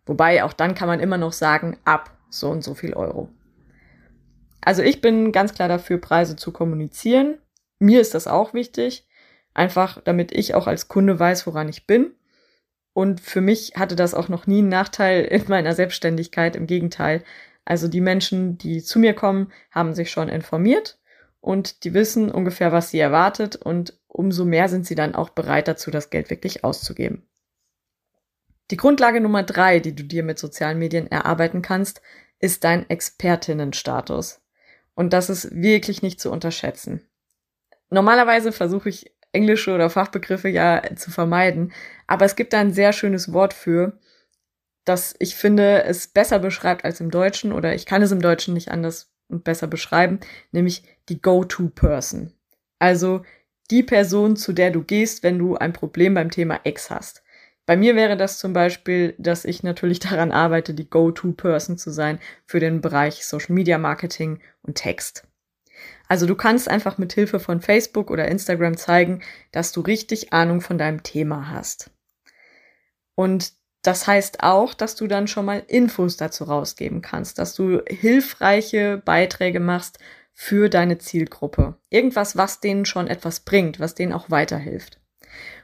Wobei 0.04 0.42
auch 0.42 0.52
dann 0.52 0.74
kann 0.74 0.88
man 0.88 1.00
immer 1.00 1.16
noch 1.16 1.32
sagen, 1.32 1.78
ab 1.84 2.10
so 2.28 2.50
und 2.50 2.64
so 2.64 2.74
viel 2.74 2.94
Euro. 2.94 3.28
Also 4.60 4.82
ich 4.82 5.00
bin 5.00 5.32
ganz 5.32 5.54
klar 5.54 5.68
dafür, 5.68 5.98
Preise 5.98 6.36
zu 6.36 6.52
kommunizieren. 6.52 7.38
Mir 7.82 8.00
ist 8.00 8.14
das 8.14 8.28
auch 8.28 8.54
wichtig, 8.54 9.08
einfach 9.54 10.00
damit 10.04 10.30
ich 10.30 10.54
auch 10.54 10.68
als 10.68 10.86
Kunde 10.86 11.18
weiß, 11.18 11.48
woran 11.48 11.68
ich 11.68 11.86
bin. 11.86 12.14
Und 12.92 13.20
für 13.20 13.40
mich 13.40 13.72
hatte 13.76 13.96
das 13.96 14.14
auch 14.14 14.28
noch 14.28 14.46
nie 14.46 14.58
einen 14.58 14.68
Nachteil 14.68 15.24
in 15.30 15.44
meiner 15.48 15.74
Selbstständigkeit. 15.74 16.54
Im 16.54 16.68
Gegenteil. 16.68 17.24
Also 17.64 17.88
die 17.88 18.00
Menschen, 18.00 18.56
die 18.56 18.82
zu 18.82 19.00
mir 19.00 19.14
kommen, 19.14 19.52
haben 19.72 19.94
sich 19.94 20.10
schon 20.10 20.28
informiert 20.28 21.00
und 21.40 21.82
die 21.82 21.92
wissen 21.92 22.30
ungefähr, 22.30 22.70
was 22.70 22.90
sie 22.90 23.00
erwartet 23.00 23.56
und 23.56 23.98
umso 24.06 24.44
mehr 24.44 24.68
sind 24.68 24.86
sie 24.86 24.94
dann 24.94 25.14
auch 25.14 25.30
bereit 25.30 25.68
dazu, 25.68 25.90
das 25.90 26.10
Geld 26.10 26.30
wirklich 26.30 26.64
auszugeben. 26.64 27.28
Die 28.70 28.76
Grundlage 28.76 29.20
Nummer 29.20 29.42
drei, 29.42 29.80
die 29.80 29.94
du 29.94 30.04
dir 30.04 30.22
mit 30.22 30.38
sozialen 30.38 30.78
Medien 30.78 31.10
erarbeiten 31.10 31.62
kannst, 31.62 32.00
ist 32.38 32.64
dein 32.64 32.88
Expertinnenstatus. 32.88 34.40
Und 34.94 35.12
das 35.12 35.30
ist 35.30 35.52
wirklich 35.54 36.02
nicht 36.02 36.20
zu 36.20 36.30
unterschätzen. 36.30 37.08
Normalerweise 37.92 38.52
versuche 38.52 38.88
ich 38.88 39.12
englische 39.32 39.74
oder 39.74 39.90
Fachbegriffe 39.90 40.48
ja 40.48 40.82
zu 40.96 41.10
vermeiden, 41.10 41.72
aber 42.06 42.24
es 42.24 42.36
gibt 42.36 42.52
da 42.54 42.60
ein 42.60 42.72
sehr 42.72 42.92
schönes 42.92 43.32
Wort 43.32 43.52
für, 43.52 43.98
das 44.84 45.14
ich 45.18 45.36
finde 45.36 45.84
es 45.84 46.06
besser 46.06 46.38
beschreibt 46.38 46.84
als 46.86 47.00
im 47.00 47.10
Deutschen 47.10 47.52
oder 47.52 47.74
ich 47.74 47.84
kann 47.84 48.00
es 48.02 48.10
im 48.10 48.22
Deutschen 48.22 48.54
nicht 48.54 48.70
anders 48.70 49.12
und 49.28 49.44
besser 49.44 49.66
beschreiben, 49.66 50.20
nämlich 50.52 50.84
die 51.10 51.20
Go-To-Person. 51.20 52.32
Also 52.78 53.22
die 53.70 53.82
Person, 53.82 54.36
zu 54.36 54.54
der 54.54 54.70
du 54.70 54.82
gehst, 54.82 55.22
wenn 55.22 55.38
du 55.38 55.56
ein 55.56 55.74
Problem 55.74 56.14
beim 56.14 56.30
Thema 56.30 56.60
X 56.64 56.90
hast. 56.90 57.22
Bei 57.66 57.76
mir 57.76 57.94
wäre 57.94 58.16
das 58.16 58.38
zum 58.38 58.54
Beispiel, 58.54 59.14
dass 59.18 59.44
ich 59.44 59.62
natürlich 59.62 59.98
daran 60.00 60.32
arbeite, 60.32 60.72
die 60.72 60.88
Go-To-Person 60.88 61.76
zu 61.76 61.90
sein 61.90 62.18
für 62.46 62.58
den 62.58 62.80
Bereich 62.80 63.26
Social 63.26 63.54
Media 63.54 63.76
Marketing 63.76 64.40
und 64.62 64.76
Text. 64.76 65.26
Also 66.12 66.26
du 66.26 66.34
kannst 66.34 66.68
einfach 66.68 66.98
mit 66.98 67.14
Hilfe 67.14 67.40
von 67.40 67.62
Facebook 67.62 68.10
oder 68.10 68.28
Instagram 68.28 68.76
zeigen, 68.76 69.22
dass 69.50 69.72
du 69.72 69.80
richtig 69.80 70.34
Ahnung 70.34 70.60
von 70.60 70.76
deinem 70.76 71.02
Thema 71.02 71.48
hast. 71.48 71.90
Und 73.14 73.54
das 73.80 74.06
heißt 74.06 74.42
auch, 74.42 74.74
dass 74.74 74.94
du 74.94 75.06
dann 75.06 75.26
schon 75.26 75.46
mal 75.46 75.62
Infos 75.68 76.18
dazu 76.18 76.44
rausgeben 76.44 77.00
kannst, 77.00 77.38
dass 77.38 77.54
du 77.54 77.80
hilfreiche 77.88 79.00
Beiträge 79.02 79.58
machst 79.58 80.00
für 80.34 80.68
deine 80.68 80.98
Zielgruppe. 80.98 81.76
Irgendwas, 81.88 82.36
was 82.36 82.60
denen 82.60 82.84
schon 82.84 83.06
etwas 83.06 83.40
bringt, 83.40 83.80
was 83.80 83.94
denen 83.94 84.12
auch 84.12 84.28
weiterhilft. 84.28 85.00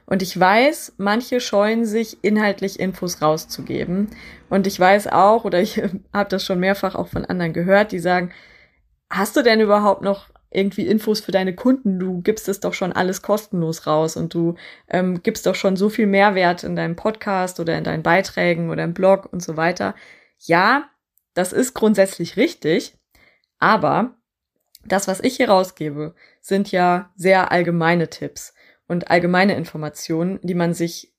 Und 0.07 0.23
ich 0.23 0.41
weiß, 0.41 0.95
manche 0.97 1.41
scheuen 1.41 1.85
sich, 1.85 2.25
inhaltlich 2.25 2.81
Infos 2.81 3.21
rauszugeben. 3.21 4.09
Und 4.49 4.67
ich 4.67 4.81
weiß 4.81 5.09
auch, 5.09 5.45
oder 5.45 5.61
ich 5.61 5.77
habe 6.15 6.31
das 6.31 6.43
schon 6.43 6.59
mehrfach 6.59 6.95
auch 6.95 7.09
von 7.09 7.27
anderen 7.27 7.53
gehört, 7.53 7.93
die 7.93 7.99
sagen, 7.99 8.33
hast 9.11 9.37
du 9.37 9.43
denn 9.43 9.61
überhaupt 9.61 10.01
noch 10.01 10.31
irgendwie 10.51 10.87
Infos 10.87 11.21
für 11.21 11.33
deine 11.33 11.55
Kunden. 11.55 11.99
Du 11.99 12.23
gibst 12.23 12.49
es 12.49 12.61
doch 12.61 12.75
schon 12.75 12.93
alles 12.93 13.23
kostenlos 13.23 13.87
raus 13.87 14.17
und 14.17 14.35
du 14.35 14.55
ähm, 14.89 15.23
gibst 15.23 15.47
doch 15.47 15.55
schon 15.55 15.77
so 15.77 15.89
viel 15.89 16.07
Mehrwert 16.07 16.65
in 16.65 16.77
deinem 16.77 16.97
Podcast 16.97 17.61
oder 17.61 17.77
in 17.77 17.85
deinen 17.85 18.03
Beiträgen 18.03 18.71
oder 18.71 18.85
im 18.85 18.95
Blog 18.95 19.33
und 19.33 19.43
so 19.43 19.57
weiter. 19.57 19.95
Ja, 20.39 20.89
das 21.35 21.53
ist 21.53 21.75
grundsätzlich 21.75 22.37
richtig, 22.37 22.97
aber 23.59 24.17
das, 24.85 25.09
was 25.09 25.21
ich 25.21 25.37
hier 25.37 25.51
rausgebe, 25.51 26.15
sind 26.41 26.73
ja 26.73 27.13
sehr 27.17 27.53
allgemeine 27.53 28.09
Tipps 28.09 28.55
und 28.87 29.11
allgemeine 29.11 29.55
Informationen, 29.57 30.39
die 30.43 30.55
man 30.55 30.73
sich 30.73 31.15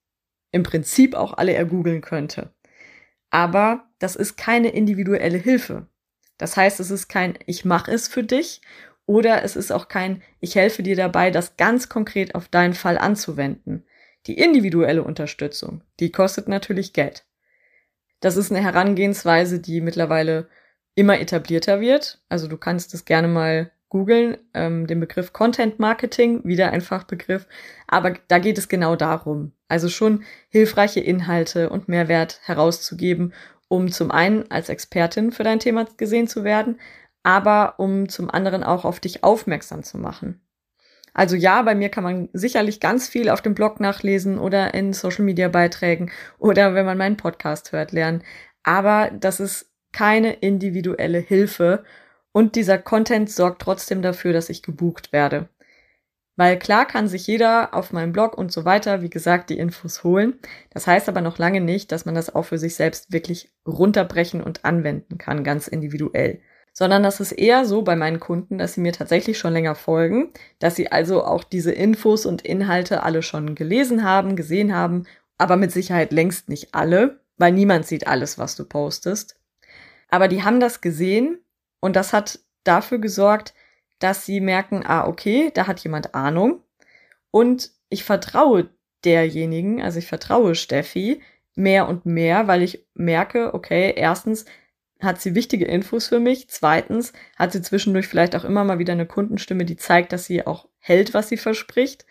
im 0.52 0.64
Prinzip 0.64 1.14
auch 1.14 1.34
alle 1.34 1.54
ergoogeln 1.54 2.02
könnte. 2.02 2.54
Aber 3.30 3.88
das 4.00 4.16
ist 4.16 4.38
keine 4.38 4.70
individuelle 4.70 5.38
Hilfe. 5.38 5.88
Das 6.38 6.58
heißt, 6.58 6.80
es 6.80 6.90
ist 6.90 7.10
kein 7.10 7.38
Ich 7.46 7.66
mache 7.66 7.92
es 7.92 8.08
für 8.08 8.24
dich 8.24 8.62
oder 9.10 9.44
es 9.44 9.56
ist 9.56 9.72
auch 9.72 9.88
kein 9.88 10.22
Ich 10.40 10.54
helfe 10.54 10.84
dir 10.84 10.96
dabei, 10.96 11.32
das 11.32 11.58
ganz 11.58 11.90
konkret 11.90 12.36
auf 12.36 12.48
deinen 12.48 12.76
Fall 12.76 12.96
anzuwenden. 13.00 13.84
Die 14.28 14.38
individuelle 14.38 15.02
Unterstützung, 15.02 15.82
die 16.00 16.12
kostet 16.12 16.48
natürlich 16.48 16.94
Geld. 16.94 17.26
Das 18.20 18.38
ist 18.38 18.52
eine 18.52 18.62
Herangehensweise, 18.62 19.58
die 19.62 19.82
mittlerweile 19.82 20.48
immer 20.94 21.20
etablierter 21.20 21.82
wird. 21.82 22.22
Also 22.30 22.48
du 22.48 22.58
kannst 22.58 22.94
es 22.94 23.04
gerne 23.04 23.28
mal 23.28 23.72
googeln, 23.88 24.38
ähm, 24.54 24.86
den 24.86 25.00
Begriff 25.00 25.34
Content 25.34 25.80
Marketing, 25.80 26.44
wieder 26.44 26.70
ein 26.70 26.82
Fachbegriff. 26.82 27.48
Aber 27.88 28.14
da 28.28 28.38
geht 28.38 28.60
es 28.60 28.68
genau 28.68 28.96
darum. 28.96 29.54
Also 29.68 29.90
schon 29.90 30.24
hilfreiche 30.50 31.00
Inhalte 31.00 31.72
und 31.72 31.88
Mehrwert 31.88 32.42
herauszugeben, 32.44 33.34
um 33.70 33.92
zum 33.92 34.12
einen 34.12 34.52
als 34.52 34.70
Expertin 34.70 35.32
für 35.32 35.44
dein 35.44 35.60
Thema 35.60 35.88
gesehen 35.98 36.28
zu 36.28 36.44
werden, 36.44 36.80
aber 37.24 37.76
um 37.78 38.10
zum 38.10 38.30
anderen 38.30 38.64
auch 38.64 38.86
auf 38.86 39.00
dich 39.00 39.24
aufmerksam 39.24 39.84
zu 39.84 39.98
machen. 39.98 40.42
Also 41.14 41.36
ja, 41.36 41.62
bei 41.64 41.76
mir 41.76 41.90
kann 41.90 42.04
man 42.04 42.30
sicherlich 42.34 42.80
ganz 42.80 43.08
viel 43.08 43.30
auf 43.30 43.42
dem 43.42 43.56
Blog 43.56 43.80
nachlesen 43.80 44.40
oder 44.40 44.74
in 44.74 44.94
Social 44.94 45.26
Media 45.26 45.50
Beiträgen 45.50 46.12
oder 46.38 46.76
wenn 46.76 46.86
man 46.86 46.98
meinen 46.98 47.18
Podcast 47.18 47.72
hört 47.72 47.92
lernen. 47.92 48.24
Aber 48.64 49.12
das 49.12 49.40
ist 49.40 49.72
keine 49.92 50.34
individuelle 50.34 51.20
Hilfe 51.20 51.84
und 52.32 52.56
dieser 52.56 52.78
Content 52.78 53.30
sorgt 53.30 53.62
trotzdem 53.62 54.02
dafür, 54.02 54.34
dass 54.34 54.50
ich 54.50 54.62
gebucht 54.62 55.12
werde. 55.12 55.50
Weil 56.36 56.58
klar 56.58 56.86
kann 56.86 57.10
sich 57.10 57.28
jeder 57.28 57.74
auf 57.74 57.92
meinem 57.92 58.14
Blog 58.14 58.38
und 58.38 58.52
so 58.52 58.64
weiter, 58.64 59.02
wie 59.02 59.10
gesagt, 59.10 59.50
die 59.50 59.58
Infos 59.58 60.06
holen. 60.06 60.40
Das 60.70 60.88
heißt 60.88 61.10
aber 61.10 61.20
noch 61.20 61.38
lange 61.38 61.60
nicht, 61.60 61.92
dass 61.92 62.06
man 62.06 62.16
das 62.16 62.34
auch 62.34 62.44
für 62.44 62.58
sich 62.58 62.76
selbst 62.76 63.12
wirklich 63.12 63.52
runterbrechen 63.68 64.42
und 64.42 64.64
anwenden 64.64 65.18
kann, 65.18 65.44
ganz 65.44 65.68
individuell 65.68 66.40
sondern 66.74 67.04
das 67.04 67.20
ist 67.20 67.32
eher 67.32 67.66
so 67.66 67.82
bei 67.82 67.96
meinen 67.96 68.20
Kunden, 68.20 68.58
dass 68.58 68.74
sie 68.74 68.82
mir 68.82 68.94
tatsächlich 68.94 69.38
schon 69.38 69.54
länger 69.54 69.76
folgen, 69.76 70.32
dass 70.60 70.76
sie 70.76 70.92
also 70.92 71.24
auch 71.24 71.44
diese 71.44 71.72
Infos 71.72 72.26
und 72.26 72.42
Inhalte 72.42 73.04
alle 73.04 73.22
schon 73.22 73.56
gelesen 73.56 74.04
haben, 74.04 74.36
gesehen 74.36 74.74
haben, 74.74 75.06
aber 75.38 75.58
mit 75.58 75.72
Sicherheit 75.72 76.12
längst 76.12 76.50
nicht 76.50 76.74
alle, 76.74 77.20
weil 77.38 77.52
niemand 77.52 77.88
sieht 77.88 78.08
alles, 78.08 78.38
was 78.38 78.56
du 78.56 78.66
postest. 78.66 79.40
Aber 80.10 80.28
die 80.28 80.44
haben 80.44 80.60
das 80.60 80.82
gesehen 80.82 81.40
und 81.80 81.96
das 81.96 82.14
hat 82.14 82.40
dafür 82.64 83.00
gesorgt, 83.00 83.54
dass 84.00 84.26
sie 84.26 84.40
merken, 84.40 84.84
ah, 84.86 85.08
okay, 85.08 85.52
da 85.54 85.68
hat 85.68 85.80
jemand 85.82 86.16
Ahnung 86.16 86.64
und 87.32 87.72
ich 87.90 88.04
vertraue 88.04 88.70
derjenigen, 89.04 89.82
also 89.82 90.00
ich 90.00 90.08
vertraue 90.08 90.56
Steffi 90.56 91.22
mehr 91.56 91.88
und 91.88 92.06
mehr, 92.06 92.48
weil 92.48 92.62
ich 92.62 92.88
merke, 92.94 93.54
okay, 93.54 93.94
erstens, 93.96 94.46
hat 95.02 95.22
sie 95.22 95.36
wichtige 95.36 95.66
Infos 95.66 96.08
für 96.08 96.20
mich. 96.20 96.50
Zweitens 96.50 97.14
hat 97.38 97.54
sie 97.54 97.62
zwischendurch 97.62 98.08
vielleicht 98.08 98.36
auch 98.36 98.44
immer 98.44 98.64
mal 98.64 98.80
wieder 98.80 98.94
eine 98.94 99.06
Kundenstimme, 99.06 99.66
die 99.66 99.78
zeigt, 99.78 100.12
dass 100.12 100.26
sie 100.26 100.46
auch 100.46 100.68
hält, 100.80 101.14
was 101.14 101.30
sie 101.30 101.38
verspricht. 101.38 102.06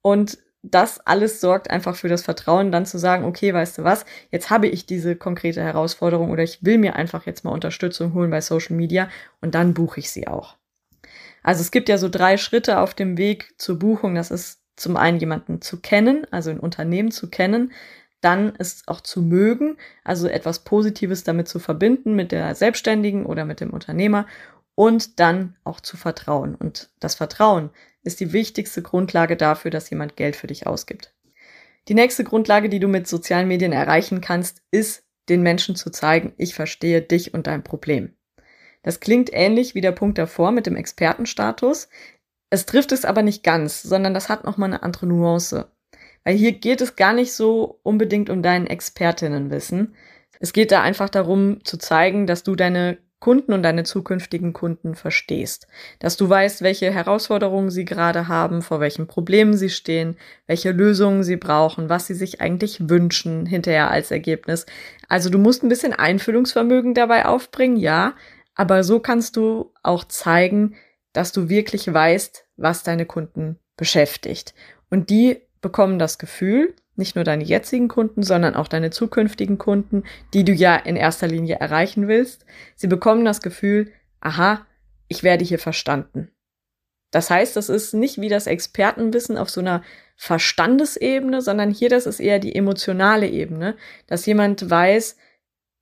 Und 0.00 0.38
das 0.62 1.00
alles 1.00 1.40
sorgt 1.40 1.70
einfach 1.70 1.96
für 1.96 2.08
das 2.08 2.22
Vertrauen, 2.22 2.70
dann 2.70 2.86
zu 2.86 2.96
sagen, 2.96 3.24
okay, 3.24 3.52
weißt 3.52 3.78
du 3.78 3.84
was, 3.84 4.06
jetzt 4.30 4.48
habe 4.48 4.68
ich 4.68 4.86
diese 4.86 5.16
konkrete 5.16 5.62
Herausforderung 5.62 6.30
oder 6.30 6.44
ich 6.44 6.64
will 6.64 6.78
mir 6.78 6.94
einfach 6.94 7.26
jetzt 7.26 7.44
mal 7.44 7.50
Unterstützung 7.50 8.14
holen 8.14 8.30
bei 8.30 8.40
Social 8.40 8.76
Media 8.76 9.08
und 9.40 9.54
dann 9.54 9.74
buche 9.74 10.00
ich 10.00 10.10
sie 10.10 10.28
auch. 10.28 10.56
Also 11.42 11.60
es 11.60 11.72
gibt 11.72 11.88
ja 11.88 11.98
so 11.98 12.08
drei 12.08 12.36
Schritte 12.36 12.78
auf 12.78 12.94
dem 12.94 13.18
Weg 13.18 13.54
zur 13.58 13.78
Buchung. 13.78 14.14
Das 14.14 14.30
ist 14.30 14.60
zum 14.76 14.96
einen 14.96 15.18
jemanden 15.18 15.60
zu 15.60 15.80
kennen, 15.80 16.26
also 16.30 16.50
ein 16.50 16.60
Unternehmen 16.60 17.10
zu 17.10 17.28
kennen, 17.28 17.72
dann 18.22 18.54
es 18.58 18.82
auch 18.86 19.00
zu 19.00 19.20
mögen, 19.20 19.76
also 20.04 20.28
etwas 20.28 20.60
Positives 20.60 21.24
damit 21.24 21.48
zu 21.48 21.58
verbinden 21.58 22.14
mit 22.14 22.32
der 22.32 22.54
Selbstständigen 22.54 23.26
oder 23.26 23.44
mit 23.44 23.60
dem 23.60 23.70
Unternehmer 23.70 24.26
und 24.74 25.20
dann 25.20 25.56
auch 25.64 25.80
zu 25.80 25.96
vertrauen. 25.96 26.54
Und 26.54 26.90
das 27.00 27.14
Vertrauen 27.14 27.70
ist 28.02 28.20
die 28.20 28.32
wichtigste 28.32 28.82
Grundlage 28.82 29.36
dafür, 29.36 29.70
dass 29.70 29.90
jemand 29.90 30.16
Geld 30.16 30.36
für 30.36 30.46
dich 30.46 30.66
ausgibt. 30.66 31.14
Die 31.88 31.94
nächste 31.94 32.24
Grundlage, 32.24 32.68
die 32.68 32.80
du 32.80 32.88
mit 32.88 33.08
sozialen 33.08 33.48
Medien 33.48 33.72
erreichen 33.72 34.20
kannst, 34.20 34.62
ist, 34.70 35.04
den 35.28 35.42
Menschen 35.42 35.76
zu 35.76 35.90
zeigen, 35.90 36.32
ich 36.36 36.54
verstehe 36.54 37.02
dich 37.02 37.34
und 37.34 37.46
dein 37.46 37.62
Problem. 37.62 38.16
Das 38.82 39.00
klingt 39.00 39.30
ähnlich 39.32 39.74
wie 39.74 39.80
der 39.80 39.92
Punkt 39.92 40.18
davor 40.18 40.50
mit 40.50 40.66
dem 40.66 40.76
Expertenstatus. 40.76 41.88
Es 42.50 42.66
trifft 42.66 42.92
es 42.92 43.04
aber 43.04 43.22
nicht 43.22 43.44
ganz, 43.44 43.82
sondern 43.82 44.14
das 44.14 44.28
hat 44.28 44.44
nochmal 44.44 44.68
eine 44.68 44.82
andere 44.82 45.06
Nuance. 45.06 45.70
Weil 46.24 46.36
hier 46.36 46.52
geht 46.52 46.80
es 46.80 46.96
gar 46.96 47.12
nicht 47.12 47.32
so 47.32 47.80
unbedingt 47.82 48.30
um 48.30 48.42
dein 48.42 48.66
Expertinnenwissen. 48.66 49.94
Es 50.40 50.52
geht 50.52 50.72
da 50.72 50.82
einfach 50.82 51.08
darum 51.08 51.64
zu 51.64 51.78
zeigen, 51.78 52.26
dass 52.26 52.42
du 52.42 52.54
deine 52.56 52.98
Kunden 53.22 53.52
und 53.52 53.62
deine 53.62 53.84
zukünftigen 53.84 54.52
Kunden 54.52 54.96
verstehst. 54.96 55.68
Dass 56.00 56.16
du 56.16 56.28
weißt, 56.28 56.62
welche 56.62 56.92
Herausforderungen 56.92 57.70
sie 57.70 57.84
gerade 57.84 58.26
haben, 58.26 58.62
vor 58.62 58.80
welchen 58.80 59.06
Problemen 59.06 59.56
sie 59.56 59.70
stehen, 59.70 60.16
welche 60.48 60.72
Lösungen 60.72 61.22
sie 61.22 61.36
brauchen, 61.36 61.88
was 61.88 62.08
sie 62.08 62.14
sich 62.14 62.40
eigentlich 62.40 62.88
wünschen 62.88 63.46
hinterher 63.46 63.92
als 63.92 64.10
Ergebnis. 64.10 64.66
Also 65.08 65.30
du 65.30 65.38
musst 65.38 65.62
ein 65.62 65.68
bisschen 65.68 65.92
Einfühlungsvermögen 65.92 66.94
dabei 66.94 67.26
aufbringen, 67.26 67.76
ja, 67.76 68.14
aber 68.56 68.82
so 68.82 68.98
kannst 68.98 69.36
du 69.36 69.72
auch 69.84 70.02
zeigen, 70.02 70.74
dass 71.12 71.30
du 71.30 71.48
wirklich 71.48 71.92
weißt, 71.92 72.46
was 72.56 72.82
deine 72.82 73.06
Kunden 73.06 73.56
beschäftigt. 73.76 74.52
Und 74.90 75.10
die 75.10 75.40
bekommen 75.62 75.98
das 75.98 76.18
Gefühl, 76.18 76.74
nicht 76.94 77.16
nur 77.16 77.24
deine 77.24 77.44
jetzigen 77.44 77.88
Kunden, 77.88 78.22
sondern 78.22 78.54
auch 78.54 78.68
deine 78.68 78.90
zukünftigen 78.90 79.56
Kunden, 79.56 80.04
die 80.34 80.44
du 80.44 80.52
ja 80.52 80.76
in 80.76 80.96
erster 80.96 81.26
Linie 81.26 81.56
erreichen 81.56 82.06
willst, 82.08 82.44
sie 82.74 82.86
bekommen 82.88 83.24
das 83.24 83.40
Gefühl, 83.40 83.90
aha, 84.20 84.66
ich 85.08 85.22
werde 85.22 85.44
hier 85.44 85.58
verstanden. 85.58 86.30
Das 87.10 87.30
heißt, 87.30 87.56
das 87.56 87.68
ist 87.68 87.94
nicht 87.94 88.20
wie 88.20 88.28
das 88.28 88.46
Expertenwissen 88.46 89.36
auf 89.36 89.50
so 89.50 89.60
einer 89.60 89.82
Verstandesebene, 90.16 91.42
sondern 91.42 91.70
hier 91.70 91.88
das 91.88 92.06
ist 92.06 92.20
eher 92.20 92.38
die 92.38 92.54
emotionale 92.54 93.28
Ebene, 93.28 93.76
dass 94.06 94.26
jemand 94.26 94.68
weiß, 94.68 95.16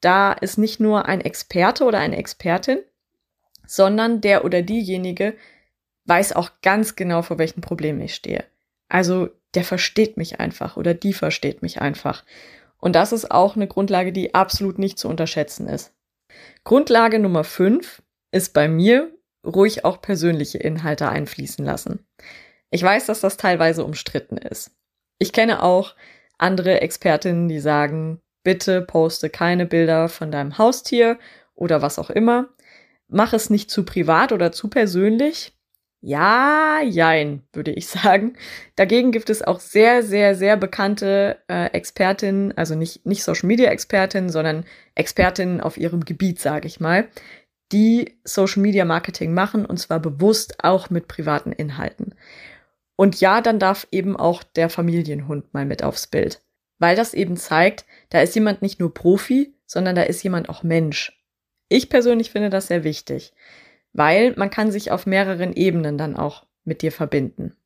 da 0.00 0.32
ist 0.32 0.58
nicht 0.58 0.80
nur 0.80 1.06
ein 1.06 1.20
Experte 1.20 1.84
oder 1.84 1.98
eine 1.98 2.16
Expertin, 2.16 2.78
sondern 3.66 4.20
der 4.20 4.44
oder 4.44 4.62
diejenige 4.62 5.36
weiß 6.06 6.32
auch 6.32 6.50
ganz 6.62 6.96
genau, 6.96 7.22
vor 7.22 7.38
welchen 7.38 7.60
Problemen 7.60 8.00
ich 8.00 8.14
stehe. 8.14 8.44
Also 8.88 9.28
der 9.54 9.64
versteht 9.64 10.16
mich 10.16 10.40
einfach 10.40 10.76
oder 10.76 10.94
die 10.94 11.12
versteht 11.12 11.62
mich 11.62 11.80
einfach. 11.80 12.24
Und 12.78 12.94
das 12.96 13.12
ist 13.12 13.30
auch 13.30 13.56
eine 13.56 13.66
Grundlage, 13.66 14.12
die 14.12 14.34
absolut 14.34 14.78
nicht 14.78 14.98
zu 14.98 15.08
unterschätzen 15.08 15.68
ist. 15.68 15.92
Grundlage 16.64 17.18
Nummer 17.18 17.44
fünf 17.44 18.02
ist 18.32 18.54
bei 18.54 18.68
mir 18.68 19.12
ruhig 19.44 19.84
auch 19.84 20.00
persönliche 20.00 20.58
Inhalte 20.58 21.08
einfließen 21.08 21.64
lassen. 21.64 22.06
Ich 22.70 22.82
weiß, 22.82 23.06
dass 23.06 23.20
das 23.20 23.36
teilweise 23.36 23.84
umstritten 23.84 24.36
ist. 24.36 24.72
Ich 25.18 25.32
kenne 25.32 25.62
auch 25.62 25.94
andere 26.38 26.80
Expertinnen, 26.80 27.48
die 27.48 27.60
sagen, 27.60 28.20
bitte 28.42 28.80
poste 28.82 29.28
keine 29.28 29.66
Bilder 29.66 30.08
von 30.08 30.30
deinem 30.30 30.56
Haustier 30.56 31.18
oder 31.54 31.82
was 31.82 31.98
auch 31.98 32.10
immer. 32.10 32.48
Mach 33.08 33.32
es 33.32 33.50
nicht 33.50 33.70
zu 33.70 33.84
privat 33.84 34.32
oder 34.32 34.52
zu 34.52 34.68
persönlich. 34.68 35.58
Ja, 36.02 36.80
jein, 36.82 37.42
würde 37.52 37.72
ich 37.72 37.86
sagen. 37.88 38.34
Dagegen 38.76 39.12
gibt 39.12 39.30
es 39.30 39.42
auch 39.42 39.60
sehr, 39.60 40.02
sehr, 40.02 40.34
sehr 40.34 40.56
bekannte 40.56 41.38
äh, 41.48 41.66
Expertinnen, 41.72 42.56
also 42.56 42.74
nicht, 42.74 43.04
nicht 43.04 43.22
Social 43.22 43.46
Media 43.46 43.70
Expertinnen, 43.70 44.30
sondern 44.30 44.64
Expertinnen 44.94 45.60
auf 45.60 45.76
ihrem 45.76 46.04
Gebiet, 46.04 46.40
sage 46.40 46.66
ich 46.66 46.80
mal, 46.80 47.08
die 47.72 48.18
Social 48.24 48.62
Media 48.62 48.84
Marketing 48.84 49.34
machen 49.34 49.64
und 49.66 49.78
zwar 49.78 50.00
bewusst 50.00 50.64
auch 50.64 50.90
mit 50.90 51.06
privaten 51.06 51.52
Inhalten. 51.52 52.14
Und 52.96 53.20
ja, 53.20 53.40
dann 53.40 53.58
darf 53.58 53.86
eben 53.92 54.16
auch 54.16 54.42
der 54.42 54.68
Familienhund 54.68 55.54
mal 55.54 55.64
mit 55.64 55.82
aufs 55.82 56.06
Bild, 56.06 56.42
weil 56.78 56.96
das 56.96 57.14
eben 57.14 57.36
zeigt, 57.36 57.84
da 58.08 58.20
ist 58.20 58.34
jemand 58.34 58.62
nicht 58.62 58.80
nur 58.80 58.92
Profi, 58.92 59.54
sondern 59.66 59.94
da 59.94 60.02
ist 60.02 60.22
jemand 60.22 60.48
auch 60.48 60.62
Mensch. 60.62 61.16
Ich 61.68 61.88
persönlich 61.88 62.30
finde 62.30 62.50
das 62.50 62.66
sehr 62.66 62.84
wichtig 62.84 63.32
weil 63.92 64.34
man 64.36 64.50
kann 64.50 64.70
sich 64.70 64.90
auf 64.90 65.06
mehreren 65.06 65.52
Ebenen 65.52 65.98
dann 65.98 66.16
auch 66.16 66.46
mit 66.64 66.82
dir 66.82 66.92
verbinden. 66.92 67.56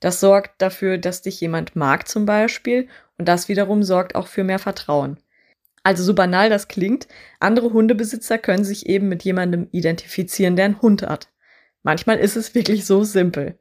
Das 0.00 0.20
sorgt 0.20 0.60
dafür, 0.60 0.98
dass 0.98 1.22
dich 1.22 1.40
jemand 1.40 1.74
mag 1.74 2.06
zum 2.06 2.26
Beispiel 2.26 2.88
und 3.18 3.26
das 3.28 3.48
wiederum 3.48 3.82
sorgt 3.82 4.14
auch 4.14 4.26
für 4.26 4.44
mehr 4.44 4.58
Vertrauen. 4.58 5.18
Also 5.82 6.02
so 6.02 6.14
banal 6.14 6.50
das 6.50 6.68
klingt, 6.68 7.06
andere 7.40 7.72
Hundebesitzer 7.72 8.38
können 8.38 8.64
sich 8.64 8.86
eben 8.86 9.08
mit 9.08 9.22
jemandem 9.22 9.68
identifizieren, 9.70 10.56
der 10.56 10.66
einen 10.66 10.82
Hund 10.82 11.02
hat. 11.02 11.28
Manchmal 11.82 12.18
ist 12.18 12.36
es 12.36 12.54
wirklich 12.54 12.84
so 12.84 13.04
simpel. 13.04 13.58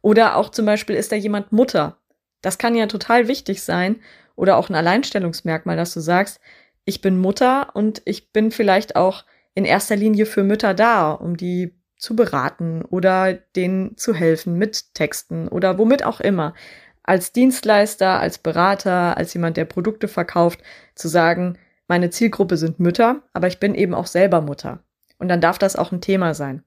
Oder 0.00 0.36
auch 0.36 0.50
zum 0.50 0.66
Beispiel 0.66 0.96
ist 0.96 1.12
da 1.12 1.16
jemand 1.16 1.52
Mutter. 1.52 1.98
Das 2.40 2.58
kann 2.58 2.74
ja 2.74 2.86
total 2.86 3.28
wichtig 3.28 3.62
sein 3.62 3.96
oder 4.36 4.56
auch 4.56 4.68
ein 4.68 4.74
Alleinstellungsmerkmal, 4.74 5.76
dass 5.76 5.94
du 5.94 6.00
sagst, 6.00 6.40
ich 6.84 7.00
bin 7.00 7.18
Mutter 7.18 7.74
und 7.74 8.02
ich 8.04 8.32
bin 8.32 8.50
vielleicht 8.50 8.96
auch 8.96 9.24
in 9.54 9.64
erster 9.64 9.96
Linie 9.96 10.26
für 10.26 10.42
Mütter 10.42 10.74
da, 10.74 11.12
um 11.12 11.36
die 11.36 11.74
zu 11.96 12.16
beraten 12.16 12.82
oder 12.82 13.32
denen 13.32 13.96
zu 13.96 14.14
helfen 14.14 14.58
mit 14.58 14.94
Texten 14.94 15.48
oder 15.48 15.78
womit 15.78 16.04
auch 16.04 16.20
immer. 16.20 16.54
Als 17.02 17.32
Dienstleister, 17.32 18.20
als 18.20 18.38
Berater, 18.38 19.16
als 19.16 19.34
jemand, 19.34 19.56
der 19.56 19.64
Produkte 19.64 20.08
verkauft, 20.08 20.60
zu 20.94 21.08
sagen, 21.08 21.58
meine 21.86 22.10
Zielgruppe 22.10 22.56
sind 22.56 22.80
Mütter, 22.80 23.22
aber 23.32 23.46
ich 23.46 23.60
bin 23.60 23.74
eben 23.74 23.94
auch 23.94 24.06
selber 24.06 24.40
Mutter. 24.40 24.82
Und 25.18 25.28
dann 25.28 25.40
darf 25.40 25.58
das 25.58 25.76
auch 25.76 25.92
ein 25.92 26.00
Thema 26.00 26.34
sein. 26.34 26.62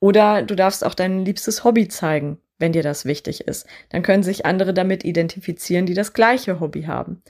Oder 0.00 0.42
du 0.42 0.56
darfst 0.56 0.84
auch 0.84 0.94
dein 0.94 1.24
liebstes 1.24 1.64
Hobby 1.64 1.86
zeigen, 1.88 2.38
wenn 2.58 2.72
dir 2.72 2.82
das 2.82 3.04
wichtig 3.04 3.46
ist. 3.46 3.66
Dann 3.90 4.02
können 4.02 4.22
sich 4.22 4.46
andere 4.46 4.74
damit 4.74 5.04
identifizieren, 5.04 5.86
die 5.86 5.94
das 5.94 6.12
gleiche 6.12 6.60
Hobby 6.60 6.84
haben. 6.84 7.22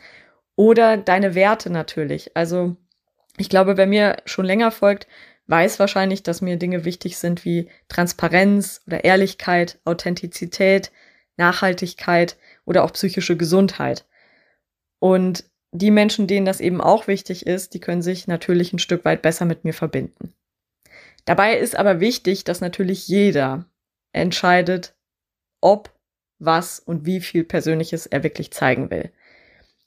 Oder 0.57 0.97
deine 0.97 1.35
Werte 1.35 1.71
natürlich. 1.71 2.37
Also 2.37 2.77
ich 3.37 3.49
glaube, 3.49 3.77
wer 3.77 3.87
mir 3.87 4.17
schon 4.25 4.45
länger 4.45 4.71
folgt, 4.71 5.07
weiß 5.47 5.79
wahrscheinlich, 5.79 6.23
dass 6.23 6.41
mir 6.41 6.57
Dinge 6.57 6.85
wichtig 6.85 7.19
sind 7.19 7.45
wie 7.45 7.69
Transparenz 7.89 8.83
oder 8.87 9.05
Ehrlichkeit, 9.05 9.79
Authentizität, 9.85 10.93
Nachhaltigkeit 11.37 12.37
oder 12.65 12.85
auch 12.85 12.93
psychische 12.93 13.37
Gesundheit. 13.37 14.07
Und 14.99 15.45
die 15.73 15.91
Menschen, 15.91 16.27
denen 16.27 16.47
das 16.47 16.61
eben 16.61 16.81
auch 16.81 17.07
wichtig 17.07 17.47
ist, 17.47 17.75
die 17.75 17.81
können 17.81 18.03
sich 18.03 18.29
natürlich 18.29 18.73
ein 18.73 18.79
Stück 18.79 19.05
weit 19.05 19.23
besser 19.23 19.47
mit 19.47 19.65
mir 19.65 19.73
verbinden. 19.73 20.35
Dabei 21.25 21.57
ist 21.57 21.77
aber 21.77 22.01
wichtig, 22.01 22.45
dass 22.45 22.61
natürlich 22.61 23.09
jeder 23.09 23.65
entscheidet, 24.13 24.95
ob, 25.61 25.91
was 26.39 26.79
und 26.79 27.07
wie 27.07 27.21
viel 27.21 27.45
Persönliches 27.45 28.07
er 28.07 28.23
wirklich 28.23 28.51
zeigen 28.53 28.91
will. 28.91 29.11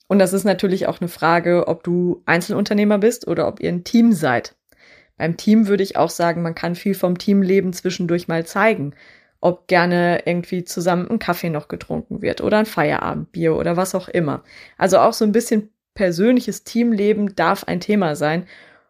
Und 0.08 0.20
das 0.20 0.34
ist 0.34 0.44
natürlich 0.44 0.88
auch 0.88 1.02
eine 1.02 1.08
Frage, 1.08 1.68
ob 1.68 1.84
du 1.84 2.22
Einzelunternehmer 2.26 3.00
bist 3.00 3.28
oder 3.28 3.48
ob 3.48 3.60
ihr 3.60 3.70
ein 3.70 3.84
Team 3.84 4.14
seid. 4.14 4.56
Beim 5.18 5.38
Team 5.38 5.68
würde 5.68 5.84
ich 5.84 5.98
auch 5.98 6.10
sagen, 6.10 6.42
man 6.42 6.56
kann 6.56 6.76
viel 6.76 6.94
vom 6.94 7.18
Teamleben 7.18 7.74
zwischendurch 7.74 8.28
mal 8.28 8.46
zeigen. 8.46 8.94
Ob 9.42 9.68
gerne 9.68 10.24
irgendwie 10.26 10.64
zusammen 10.64 11.10
ein 11.10 11.20
Kaffee 11.20 11.50
noch 11.50 11.68
getrunken 11.68 12.22
wird 12.22 12.42
oder 12.42 12.58
ein 12.58 12.66
Feierabendbier 12.66 13.56
oder 13.56 13.78
was 13.78 13.96
auch 13.96 14.08
immer. 14.10 14.44
Also 14.78 15.00
auch 15.00 15.14
so 15.14 15.26
ein 15.26 15.32
bisschen 15.32 15.70
persönliches 15.94 16.64
Teamleben 16.64 17.36
darf 17.36 17.64
ein 17.64 17.80
Thema 17.80 18.16
sein, 18.16 18.46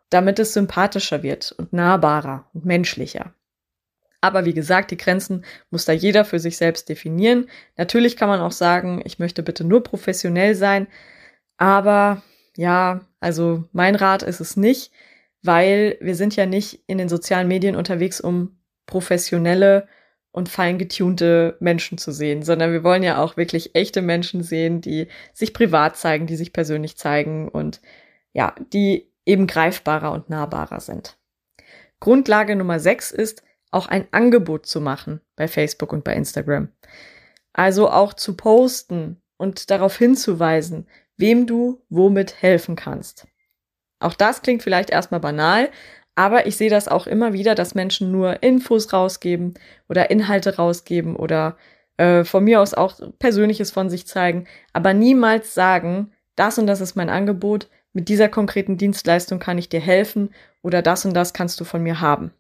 damit 0.09 0.39
es 0.39 0.53
sympathischer 0.53 1.23
wird 1.23 1.53
und 1.57 1.73
nahbarer 1.73 2.45
und 2.53 2.65
menschlicher. 2.65 3.33
Aber 4.21 4.45
wie 4.45 4.53
gesagt, 4.53 4.91
die 4.91 4.97
Grenzen 4.97 5.45
muss 5.69 5.85
da 5.85 5.93
jeder 5.93 6.25
für 6.25 6.39
sich 6.39 6.57
selbst 6.57 6.89
definieren. 6.89 7.47
Natürlich 7.77 8.17
kann 8.17 8.29
man 8.29 8.41
auch 8.41 8.51
sagen, 8.51 9.01
ich 9.05 9.19
möchte 9.19 9.43
bitte 9.43 9.63
nur 9.63 9.83
professionell 9.83 10.55
sein. 10.55 10.87
Aber 11.57 12.23
ja, 12.57 13.01
also 13.19 13.65
mein 13.71 13.95
Rat 13.95 14.23
ist 14.23 14.39
es 14.39 14.57
nicht, 14.57 14.91
weil 15.43 15.97
wir 16.01 16.15
sind 16.15 16.35
ja 16.35 16.45
nicht 16.45 16.83
in 16.87 16.97
den 16.97 17.09
sozialen 17.09 17.47
Medien 17.47 17.75
unterwegs, 17.75 18.19
um 18.19 18.57
professionelle 18.85 19.87
und 20.31 20.49
fein 20.49 20.77
getunte 20.77 21.55
Menschen 21.61 21.97
zu 21.97 22.11
sehen, 22.11 22.43
sondern 22.43 22.73
wir 22.73 22.83
wollen 22.83 23.03
ja 23.03 23.23
auch 23.23 23.37
wirklich 23.37 23.73
echte 23.73 24.01
Menschen 24.01 24.43
sehen, 24.43 24.81
die 24.81 25.07
sich 25.33 25.53
privat 25.53 25.95
zeigen, 25.95 26.27
die 26.27 26.35
sich 26.35 26.51
persönlich 26.51 26.97
zeigen 26.97 27.47
und 27.47 27.81
ja, 28.33 28.53
die 28.73 29.09
eben 29.25 29.47
greifbarer 29.47 30.11
und 30.11 30.29
nahbarer 30.29 30.81
sind. 30.81 31.17
Grundlage 32.01 32.57
Nummer 32.57 32.79
sechs 32.79 33.11
ist, 33.11 33.43
auch 33.75 33.87
ein 33.87 34.07
Angebot 34.11 34.65
zu 34.65 34.79
machen 34.79 35.21
bei 35.35 35.47
Facebook 35.47 35.91
und 35.91 36.03
bei 36.03 36.15
Instagram. 36.15 36.69
Also 37.53 37.89
auch 37.89 38.13
zu 38.13 38.35
posten 38.35 39.21
und 39.37 39.69
darauf 39.69 39.97
hinzuweisen, 39.97 40.87
wem 41.17 41.45
du 41.45 41.81
womit 41.89 42.41
helfen 42.41 42.75
kannst. 42.75 43.27
Auch 43.99 44.13
das 44.13 44.41
klingt 44.41 44.63
vielleicht 44.63 44.89
erstmal 44.89 45.19
banal, 45.19 45.69
aber 46.15 46.47
ich 46.47 46.55
sehe 46.55 46.69
das 46.69 46.87
auch 46.87 47.07
immer 47.07 47.33
wieder, 47.33 47.55
dass 47.55 47.75
Menschen 47.75 48.11
nur 48.11 48.41
Infos 48.41 48.93
rausgeben 48.93 49.55
oder 49.89 50.09
Inhalte 50.09 50.55
rausgeben 50.55 51.15
oder 51.15 51.57
äh, 51.97 52.23
von 52.23 52.43
mir 52.43 52.61
aus 52.61 52.73
auch 52.73 52.99
Persönliches 53.19 53.71
von 53.71 53.89
sich 53.89 54.07
zeigen, 54.07 54.47
aber 54.71 54.93
niemals 54.93 55.53
sagen, 55.53 56.11
das 56.35 56.57
und 56.57 56.67
das 56.67 56.81
ist 56.81 56.95
mein 56.95 57.09
Angebot, 57.09 57.69
mit 57.91 58.09
dieser 58.09 58.27
konkreten 58.29 58.77
Dienstleistung 58.77 59.39
kann 59.39 59.57
ich 59.57 59.69
dir 59.69 59.79
helfen 59.79 60.33
oder 60.61 60.81
das 60.81 61.05
und 61.05 61.13
das 61.13 61.33
kannst 61.33 61.59
du 61.59 61.63
von 61.63 61.81
mir 61.81 62.01
haben. 62.01 62.31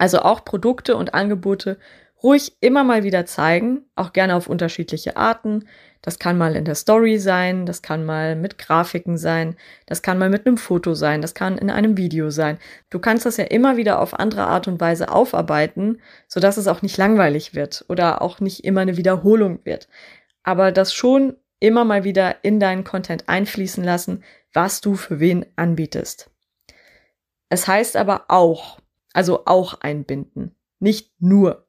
Also 0.00 0.20
auch 0.20 0.46
Produkte 0.46 0.96
und 0.96 1.12
Angebote 1.12 1.76
ruhig 2.22 2.56
immer 2.60 2.84
mal 2.84 3.02
wieder 3.02 3.26
zeigen, 3.26 3.82
auch 3.96 4.14
gerne 4.14 4.34
auf 4.34 4.46
unterschiedliche 4.46 5.18
Arten. 5.18 5.68
Das 6.00 6.18
kann 6.18 6.38
mal 6.38 6.56
in 6.56 6.64
der 6.64 6.74
Story 6.74 7.18
sein, 7.18 7.66
das 7.66 7.82
kann 7.82 8.06
mal 8.06 8.34
mit 8.34 8.56
Grafiken 8.56 9.18
sein, 9.18 9.56
das 9.84 10.00
kann 10.00 10.18
mal 10.18 10.30
mit 10.30 10.46
einem 10.46 10.56
Foto 10.56 10.94
sein, 10.94 11.20
das 11.20 11.34
kann 11.34 11.58
in 11.58 11.68
einem 11.68 11.98
Video 11.98 12.30
sein. 12.30 12.56
Du 12.88 12.98
kannst 12.98 13.26
das 13.26 13.36
ja 13.36 13.44
immer 13.44 13.76
wieder 13.76 14.00
auf 14.00 14.18
andere 14.18 14.46
Art 14.46 14.68
und 14.68 14.80
Weise 14.80 15.10
aufarbeiten, 15.10 16.00
sodass 16.28 16.56
es 16.56 16.66
auch 16.66 16.80
nicht 16.80 16.96
langweilig 16.96 17.54
wird 17.54 17.84
oder 17.90 18.22
auch 18.22 18.40
nicht 18.40 18.64
immer 18.64 18.80
eine 18.80 18.96
Wiederholung 18.96 19.60
wird. 19.64 19.86
Aber 20.44 20.72
das 20.72 20.94
schon 20.94 21.36
immer 21.58 21.84
mal 21.84 22.04
wieder 22.04 22.36
in 22.42 22.58
deinen 22.58 22.84
Content 22.84 23.28
einfließen 23.28 23.84
lassen, 23.84 24.24
was 24.54 24.80
du 24.80 24.94
für 24.94 25.20
wen 25.20 25.44
anbietest. 25.56 26.30
Es 27.50 27.68
heißt 27.68 27.98
aber 27.98 28.24
auch, 28.28 28.79
also 29.12 29.46
auch 29.46 29.80
einbinden. 29.80 30.54
Nicht 30.78 31.12
nur. 31.20 31.66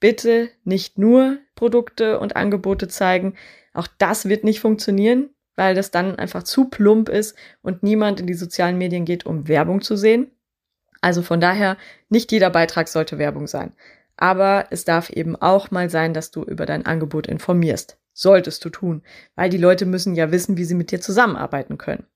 Bitte 0.00 0.50
nicht 0.64 0.98
nur 0.98 1.38
Produkte 1.54 2.20
und 2.20 2.36
Angebote 2.36 2.88
zeigen. 2.88 3.34
Auch 3.74 3.88
das 3.98 4.28
wird 4.28 4.44
nicht 4.44 4.60
funktionieren, 4.60 5.30
weil 5.56 5.74
das 5.74 5.90
dann 5.90 6.16
einfach 6.16 6.44
zu 6.44 6.66
plump 6.66 7.08
ist 7.08 7.36
und 7.62 7.82
niemand 7.82 8.20
in 8.20 8.26
die 8.26 8.34
sozialen 8.34 8.78
Medien 8.78 9.04
geht, 9.04 9.26
um 9.26 9.48
Werbung 9.48 9.80
zu 9.80 9.96
sehen. 9.96 10.30
Also 11.00 11.22
von 11.22 11.40
daher, 11.40 11.76
nicht 12.08 12.32
jeder 12.32 12.50
Beitrag 12.50 12.88
sollte 12.88 13.18
Werbung 13.18 13.46
sein. 13.46 13.72
Aber 14.16 14.66
es 14.70 14.84
darf 14.84 15.10
eben 15.10 15.36
auch 15.36 15.70
mal 15.70 15.90
sein, 15.90 16.12
dass 16.12 16.30
du 16.30 16.42
über 16.42 16.66
dein 16.66 16.86
Angebot 16.86 17.26
informierst. 17.26 17.98
Solltest 18.12 18.64
du 18.64 18.70
tun, 18.70 19.02
weil 19.36 19.48
die 19.48 19.58
Leute 19.58 19.86
müssen 19.86 20.16
ja 20.16 20.32
wissen, 20.32 20.56
wie 20.56 20.64
sie 20.64 20.74
mit 20.74 20.90
dir 20.90 21.00
zusammenarbeiten 21.00 21.78
können. 21.78 22.06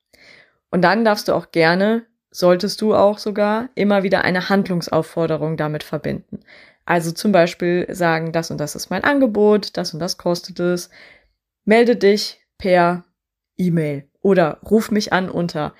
Und 0.71 0.83
dann 0.83 1.05
darfst 1.05 1.29
du 1.29 1.33
auch 1.33 1.53
gerne 1.53 2.07
solltest 2.33 2.81
du 2.81 2.95
auch 2.95 3.19
sogar 3.19 3.69
immer 3.75 4.03
wieder 4.03 4.25
eine 4.25 4.49
Handlungsaufforderung 4.49 5.57
damit 5.57 5.85
verbinden. 5.85 6.41
Also 6.85 7.13
zum 7.13 7.31
Beispiel 7.31 7.87
sagen, 7.91 8.33
das 8.33 8.51
und 8.51 8.59
das 8.59 8.75
ist 8.75 8.91
mein 8.91 9.05
Angebot, 9.05 9.77
das 9.77 9.95
und 9.95 10.01
das 10.01 10.19
kostet 10.19 10.59
es. 10.59 10.91
Melde 11.65 11.95
dich 11.95 12.41
per 12.59 13.05
E-Mail 13.57 14.09
oder 14.21 14.59
ruf 14.69 14.91
mich 14.91 15.13
an 15.13 15.29
unter. 15.31 15.75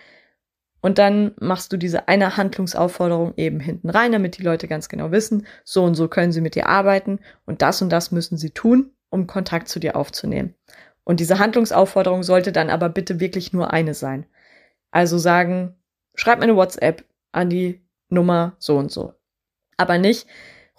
Und 0.81 0.99
dann 0.99 1.33
machst 1.41 1.73
du 1.73 1.77
diese 1.77 2.09
eine 2.09 2.37
Handlungsaufforderung 2.37 3.35
eben 3.37 3.61
hinten 3.61 3.89
rein, 3.89 4.13
damit 4.13 4.39
die 4.39 4.43
Leute 4.43 4.69
ganz 4.69 4.89
genau 4.89 5.11
wissen, 5.11 5.47
so 5.65 5.85
und 5.85 5.95
so 5.95 6.09
können 6.09 6.33
sie 6.33 6.41
mit 6.41 6.55
dir 6.55 6.69
arbeiten 6.69 7.21
und 7.47 7.63
das 7.63 7.83
und 7.83 7.91
das 7.91 8.11
müssen 8.11 8.37
sie 8.37 8.51
tun, 8.51 8.91
um 9.09 9.27
Kontakt 9.27 9.69
zu 9.69 9.79
dir 9.79 9.97
aufzunehmen. 9.97 10.55
Und 11.05 11.21
diese 11.21 11.39
Handlungsaufforderung 11.39 12.23
sollte 12.23 12.53
dann 12.53 12.69
aber 12.69 12.89
bitte 12.89 13.21
wirklich 13.21 13.53
nur 13.53 13.73
eine 13.73 13.95
sein. 13.95 14.27
Also 14.91 15.19
sagen, 15.19 15.77
schreib 16.15 16.39
mir 16.39 16.45
eine 16.45 16.57
WhatsApp 16.57 17.05
an 17.33 17.51
die 17.51 17.81
Nummer 18.09 18.57
so 18.59 18.77
und 18.77 18.91
so. 18.91 19.15
Aber 19.77 19.99
nicht, 19.99 20.27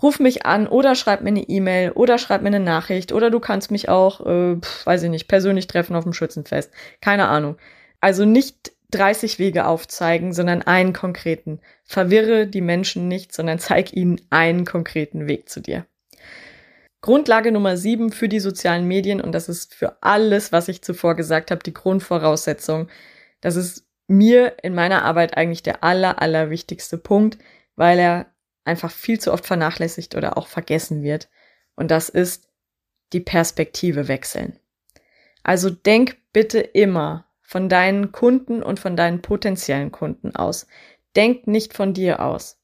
ruf 0.01 0.19
mich 0.19 0.45
an 0.45 0.67
oder 0.67 0.95
schreib 0.95 1.21
mir 1.21 1.29
eine 1.29 1.47
E-Mail 1.49 1.91
oder 1.91 2.17
schreib 2.17 2.41
mir 2.41 2.47
eine 2.47 2.59
Nachricht 2.59 3.11
oder 3.11 3.29
du 3.29 3.39
kannst 3.39 3.71
mich 3.71 3.89
auch, 3.89 4.25
äh, 4.25 4.57
weiß 4.85 5.03
ich 5.03 5.09
nicht, 5.09 5.27
persönlich 5.27 5.67
treffen 5.67 5.95
auf 5.95 6.03
dem 6.03 6.13
Schützenfest. 6.13 6.71
Keine 7.01 7.27
Ahnung. 7.27 7.57
Also 7.99 8.25
nicht 8.25 8.73
30 8.91 9.39
Wege 9.39 9.65
aufzeigen, 9.65 10.33
sondern 10.33 10.61
einen 10.61 10.93
konkreten. 10.93 11.59
Verwirre 11.83 12.47
die 12.47 12.61
Menschen 12.61 13.07
nicht, 13.07 13.33
sondern 13.33 13.59
zeig 13.59 13.93
ihnen 13.93 14.21
einen 14.29 14.65
konkreten 14.65 15.27
Weg 15.27 15.49
zu 15.49 15.61
dir. 15.61 15.85
Grundlage 17.01 17.51
Nummer 17.51 17.75
sieben 17.75 18.11
für 18.11 18.29
die 18.29 18.39
sozialen 18.39 18.87
Medien 18.87 19.19
und 19.19 19.33
das 19.33 19.49
ist 19.49 19.75
für 19.75 19.97
alles, 20.01 20.53
was 20.53 20.69
ich 20.69 20.81
zuvor 20.81 21.15
gesagt 21.15 21.51
habe, 21.51 21.61
die 21.61 21.73
Grundvoraussetzung. 21.73 22.87
Das 23.41 23.57
ist 23.57 23.85
mir 24.17 24.57
in 24.63 24.73
meiner 24.73 25.03
Arbeit 25.03 25.37
eigentlich 25.37 25.63
der 25.63 25.83
aller, 25.83 26.21
aller 26.21 26.49
wichtigste 26.49 26.97
Punkt, 26.97 27.37
weil 27.75 27.99
er 27.99 28.27
einfach 28.65 28.91
viel 28.91 29.19
zu 29.19 29.33
oft 29.33 29.45
vernachlässigt 29.45 30.15
oder 30.15 30.37
auch 30.37 30.47
vergessen 30.47 31.03
wird. 31.03 31.29
Und 31.75 31.91
das 31.91 32.09
ist 32.09 32.47
die 33.11 33.19
Perspektive 33.19 34.07
wechseln. 34.07 34.59
Also 35.43 35.69
denk 35.69 36.17
bitte 36.31 36.59
immer 36.59 37.25
von 37.41 37.69
deinen 37.69 38.11
Kunden 38.11 38.63
und 38.63 38.79
von 38.79 38.95
deinen 38.95 39.21
potenziellen 39.21 39.91
Kunden 39.91 40.35
aus. 40.35 40.67
Denk 41.15 41.45
nicht 41.45 41.73
von 41.73 41.93
dir 41.93 42.21
aus. 42.21 42.59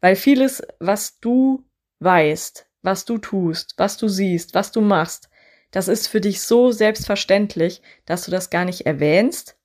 Weil 0.00 0.16
vieles, 0.16 0.62
was 0.78 1.18
du 1.20 1.64
weißt, 1.98 2.66
was 2.82 3.04
du 3.04 3.18
tust, 3.18 3.74
was 3.76 3.96
du 3.96 4.08
siehst, 4.08 4.54
was 4.54 4.70
du 4.70 4.80
machst, 4.80 5.28
das 5.70 5.88
ist 5.88 6.06
für 6.06 6.20
dich 6.20 6.40
so 6.42 6.70
selbstverständlich, 6.70 7.82
dass 8.06 8.24
du 8.24 8.30
das 8.30 8.50
gar 8.50 8.64
nicht 8.64 8.86
erwähnst 8.86 9.56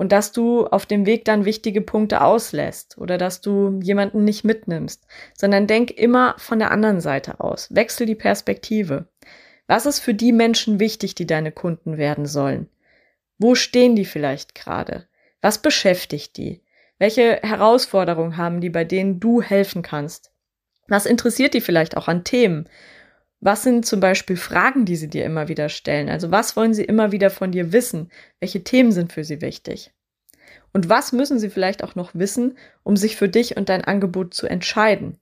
und 0.00 0.12
dass 0.12 0.32
du 0.32 0.66
auf 0.66 0.86
dem 0.86 1.04
Weg 1.04 1.26
dann 1.26 1.44
wichtige 1.44 1.82
Punkte 1.82 2.22
auslässt 2.22 2.96
oder 2.96 3.18
dass 3.18 3.42
du 3.42 3.80
jemanden 3.82 4.24
nicht 4.24 4.44
mitnimmst, 4.44 5.06
sondern 5.34 5.66
denk 5.66 5.90
immer 5.90 6.36
von 6.38 6.58
der 6.58 6.70
anderen 6.70 7.02
Seite 7.02 7.38
aus. 7.40 7.68
Wechsel 7.74 8.06
die 8.06 8.14
Perspektive. 8.14 9.08
Was 9.66 9.84
ist 9.84 10.00
für 10.00 10.14
die 10.14 10.32
Menschen 10.32 10.80
wichtig, 10.80 11.16
die 11.16 11.26
deine 11.26 11.52
Kunden 11.52 11.98
werden 11.98 12.24
sollen? 12.24 12.70
Wo 13.36 13.54
stehen 13.54 13.94
die 13.94 14.06
vielleicht 14.06 14.54
gerade? 14.54 15.06
Was 15.42 15.60
beschäftigt 15.60 16.38
die? 16.38 16.64
Welche 16.98 17.38
Herausforderungen 17.42 18.38
haben 18.38 18.62
die, 18.62 18.70
bei 18.70 18.84
denen 18.84 19.20
du 19.20 19.42
helfen 19.42 19.82
kannst? 19.82 20.32
Was 20.88 21.04
interessiert 21.04 21.52
die 21.52 21.60
vielleicht 21.60 21.94
auch 21.98 22.08
an 22.08 22.24
Themen? 22.24 22.70
Was 23.40 23.62
sind 23.62 23.86
zum 23.86 24.00
Beispiel 24.00 24.36
Fragen, 24.36 24.84
die 24.84 24.96
sie 24.96 25.08
dir 25.08 25.24
immer 25.24 25.48
wieder 25.48 25.70
stellen? 25.70 26.10
Also 26.10 26.30
was 26.30 26.56
wollen 26.56 26.74
sie 26.74 26.84
immer 26.84 27.10
wieder 27.10 27.30
von 27.30 27.52
dir 27.52 27.72
wissen? 27.72 28.10
Welche 28.38 28.62
Themen 28.62 28.92
sind 28.92 29.12
für 29.12 29.24
sie 29.24 29.40
wichtig? 29.40 29.92
Und 30.72 30.88
was 30.90 31.12
müssen 31.12 31.38
sie 31.38 31.48
vielleicht 31.48 31.82
auch 31.82 31.94
noch 31.94 32.14
wissen, 32.14 32.58
um 32.82 32.96
sich 32.96 33.16
für 33.16 33.28
dich 33.28 33.56
und 33.56 33.70
dein 33.70 33.84
Angebot 33.84 34.34
zu 34.34 34.46
entscheiden? 34.46 35.18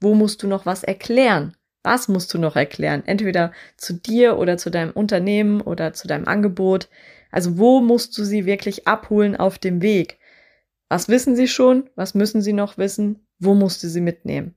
Wo 0.00 0.14
musst 0.14 0.42
du 0.42 0.48
noch 0.48 0.66
was 0.66 0.84
erklären? 0.84 1.56
Was 1.82 2.08
musst 2.08 2.32
du 2.34 2.38
noch 2.38 2.56
erklären? 2.56 3.02
Entweder 3.06 3.52
zu 3.76 3.94
dir 3.94 4.38
oder 4.38 4.58
zu 4.58 4.70
deinem 4.70 4.92
Unternehmen 4.92 5.60
oder 5.62 5.94
zu 5.94 6.06
deinem 6.06 6.28
Angebot. 6.28 6.88
Also 7.30 7.58
wo 7.58 7.80
musst 7.80 8.16
du 8.18 8.24
sie 8.24 8.44
wirklich 8.44 8.86
abholen 8.86 9.34
auf 9.34 9.58
dem 9.58 9.80
Weg? 9.80 10.18
Was 10.88 11.08
wissen 11.08 11.36
sie 11.36 11.48
schon? 11.48 11.88
Was 11.96 12.14
müssen 12.14 12.42
sie 12.42 12.52
noch 12.52 12.76
wissen? 12.76 13.26
Wo 13.38 13.54
musst 13.54 13.82
du 13.82 13.88
sie 13.88 14.02
mitnehmen? 14.02 14.54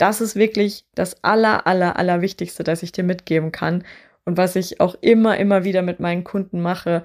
Das 0.00 0.22
ist 0.22 0.34
wirklich 0.34 0.86
das 0.94 1.22
aller, 1.22 1.66
aller, 1.66 1.96
aller 1.98 2.22
Wichtigste, 2.22 2.64
das 2.64 2.82
ich 2.82 2.90
dir 2.90 3.04
mitgeben 3.04 3.52
kann 3.52 3.84
und 4.24 4.38
was 4.38 4.56
ich 4.56 4.80
auch 4.80 4.94
immer, 5.02 5.36
immer 5.36 5.64
wieder 5.64 5.82
mit 5.82 6.00
meinen 6.00 6.24
Kunden 6.24 6.62
mache, 6.62 7.04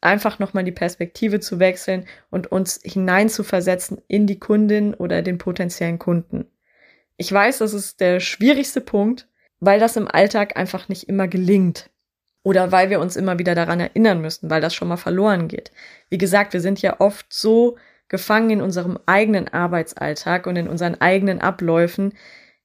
einfach 0.00 0.38
nochmal 0.38 0.62
die 0.62 0.70
Perspektive 0.70 1.40
zu 1.40 1.58
wechseln 1.58 2.06
und 2.30 2.52
uns 2.52 2.80
hineinzuversetzen 2.84 4.00
in 4.06 4.28
die 4.28 4.38
Kundin 4.38 4.94
oder 4.94 5.22
den 5.22 5.38
potenziellen 5.38 5.98
Kunden. 5.98 6.46
Ich 7.16 7.32
weiß, 7.32 7.58
das 7.58 7.74
ist 7.74 7.98
der 8.00 8.20
schwierigste 8.20 8.80
Punkt, 8.80 9.26
weil 9.58 9.80
das 9.80 9.96
im 9.96 10.06
Alltag 10.06 10.56
einfach 10.56 10.88
nicht 10.88 11.08
immer 11.08 11.26
gelingt. 11.26 11.90
Oder 12.44 12.70
weil 12.70 12.90
wir 12.90 13.00
uns 13.00 13.16
immer 13.16 13.40
wieder 13.40 13.56
daran 13.56 13.80
erinnern 13.80 14.20
müssen, 14.20 14.50
weil 14.50 14.60
das 14.60 14.72
schon 14.72 14.86
mal 14.86 14.96
verloren 14.96 15.48
geht. 15.48 15.72
Wie 16.10 16.18
gesagt, 16.18 16.52
wir 16.52 16.60
sind 16.60 16.80
ja 16.80 17.00
oft 17.00 17.26
so 17.32 17.76
gefangen 18.08 18.50
in 18.50 18.60
unserem 18.62 18.98
eigenen 19.06 19.48
Arbeitsalltag 19.48 20.46
und 20.46 20.56
in 20.56 20.68
unseren 20.68 21.00
eigenen 21.00 21.40
Abläufen, 21.40 22.14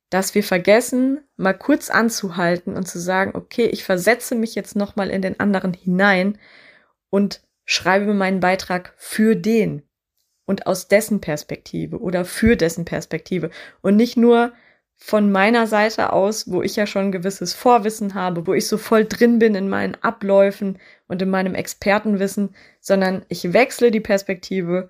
dass 0.09 0.35
wir 0.35 0.43
vergessen, 0.43 1.21
mal 1.37 1.53
kurz 1.53 1.89
anzuhalten 1.89 2.75
und 2.75 2.87
zu 2.87 2.99
sagen, 2.99 3.31
okay, 3.33 3.65
ich 3.65 3.83
versetze 3.83 4.35
mich 4.35 4.55
jetzt 4.55 4.75
nochmal 4.75 5.09
in 5.09 5.21
den 5.21 5.39
anderen 5.39 5.73
hinein 5.73 6.37
und 7.09 7.41
schreibe 7.65 8.13
meinen 8.13 8.41
Beitrag 8.41 8.93
für 8.97 9.35
den 9.35 9.83
und 10.45 10.67
aus 10.67 10.89
dessen 10.89 11.21
Perspektive 11.21 11.99
oder 11.99 12.25
für 12.25 12.57
dessen 12.57 12.83
Perspektive 12.83 13.51
und 13.81 13.95
nicht 13.95 14.17
nur 14.17 14.51
von 15.03 15.31
meiner 15.31 15.65
Seite 15.65 16.13
aus, 16.13 16.51
wo 16.51 16.61
ich 16.61 16.75
ja 16.75 16.85
schon 16.85 17.05
ein 17.05 17.11
gewisses 17.11 17.55
Vorwissen 17.55 18.13
habe, 18.13 18.45
wo 18.45 18.53
ich 18.53 18.67
so 18.67 18.77
voll 18.77 19.05
drin 19.05 19.39
bin 19.39 19.55
in 19.55 19.67
meinen 19.67 19.95
Abläufen 20.01 20.77
und 21.07 21.21
in 21.23 21.29
meinem 21.29 21.55
Expertenwissen, 21.55 22.53
sondern 22.79 23.25
ich 23.27 23.51
wechsle 23.51 23.89
die 23.89 23.99
Perspektive 23.99 24.89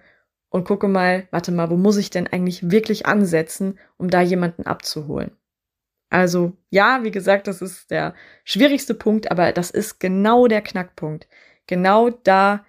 und 0.51 0.65
gucke 0.65 0.87
mal, 0.87 1.27
warte 1.31 1.51
mal, 1.51 1.71
wo 1.71 1.77
muss 1.77 1.97
ich 1.97 2.11
denn 2.11 2.27
eigentlich 2.27 2.69
wirklich 2.69 3.07
ansetzen, 3.07 3.79
um 3.97 4.09
da 4.09 4.21
jemanden 4.21 4.67
abzuholen? 4.67 5.35
Also 6.09 6.57
ja, 6.69 7.03
wie 7.03 7.11
gesagt, 7.11 7.47
das 7.47 7.61
ist 7.61 7.89
der 7.89 8.13
schwierigste 8.43 8.93
Punkt, 8.93 9.31
aber 9.31 9.53
das 9.53 9.71
ist 9.71 9.99
genau 9.99 10.47
der 10.47 10.61
Knackpunkt. 10.61 11.27
Genau 11.67 12.09
da 12.09 12.65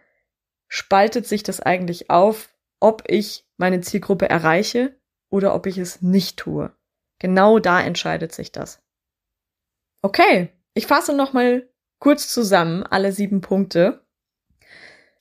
spaltet 0.69 1.27
sich 1.27 1.43
das 1.43 1.61
eigentlich 1.61 2.09
auf, 2.09 2.55
ob 2.79 3.03
ich 3.09 3.47
meine 3.57 3.81
Zielgruppe 3.81 4.31
erreiche 4.31 4.97
oder 5.29 5.55
ob 5.55 5.67
ich 5.67 5.77
es 5.77 6.03
nicht 6.03 6.39
tue. 6.39 6.73
Genau 7.19 7.59
da 7.59 7.81
entscheidet 7.81 8.33
sich 8.33 8.53
das. 8.53 8.81
Okay, 10.03 10.51
ich 10.75 10.87
fasse 10.87 11.15
nochmal 11.15 11.69
kurz 11.99 12.33
zusammen 12.33 12.85
alle 12.85 13.13
sieben 13.13 13.41
Punkte. 13.41 14.05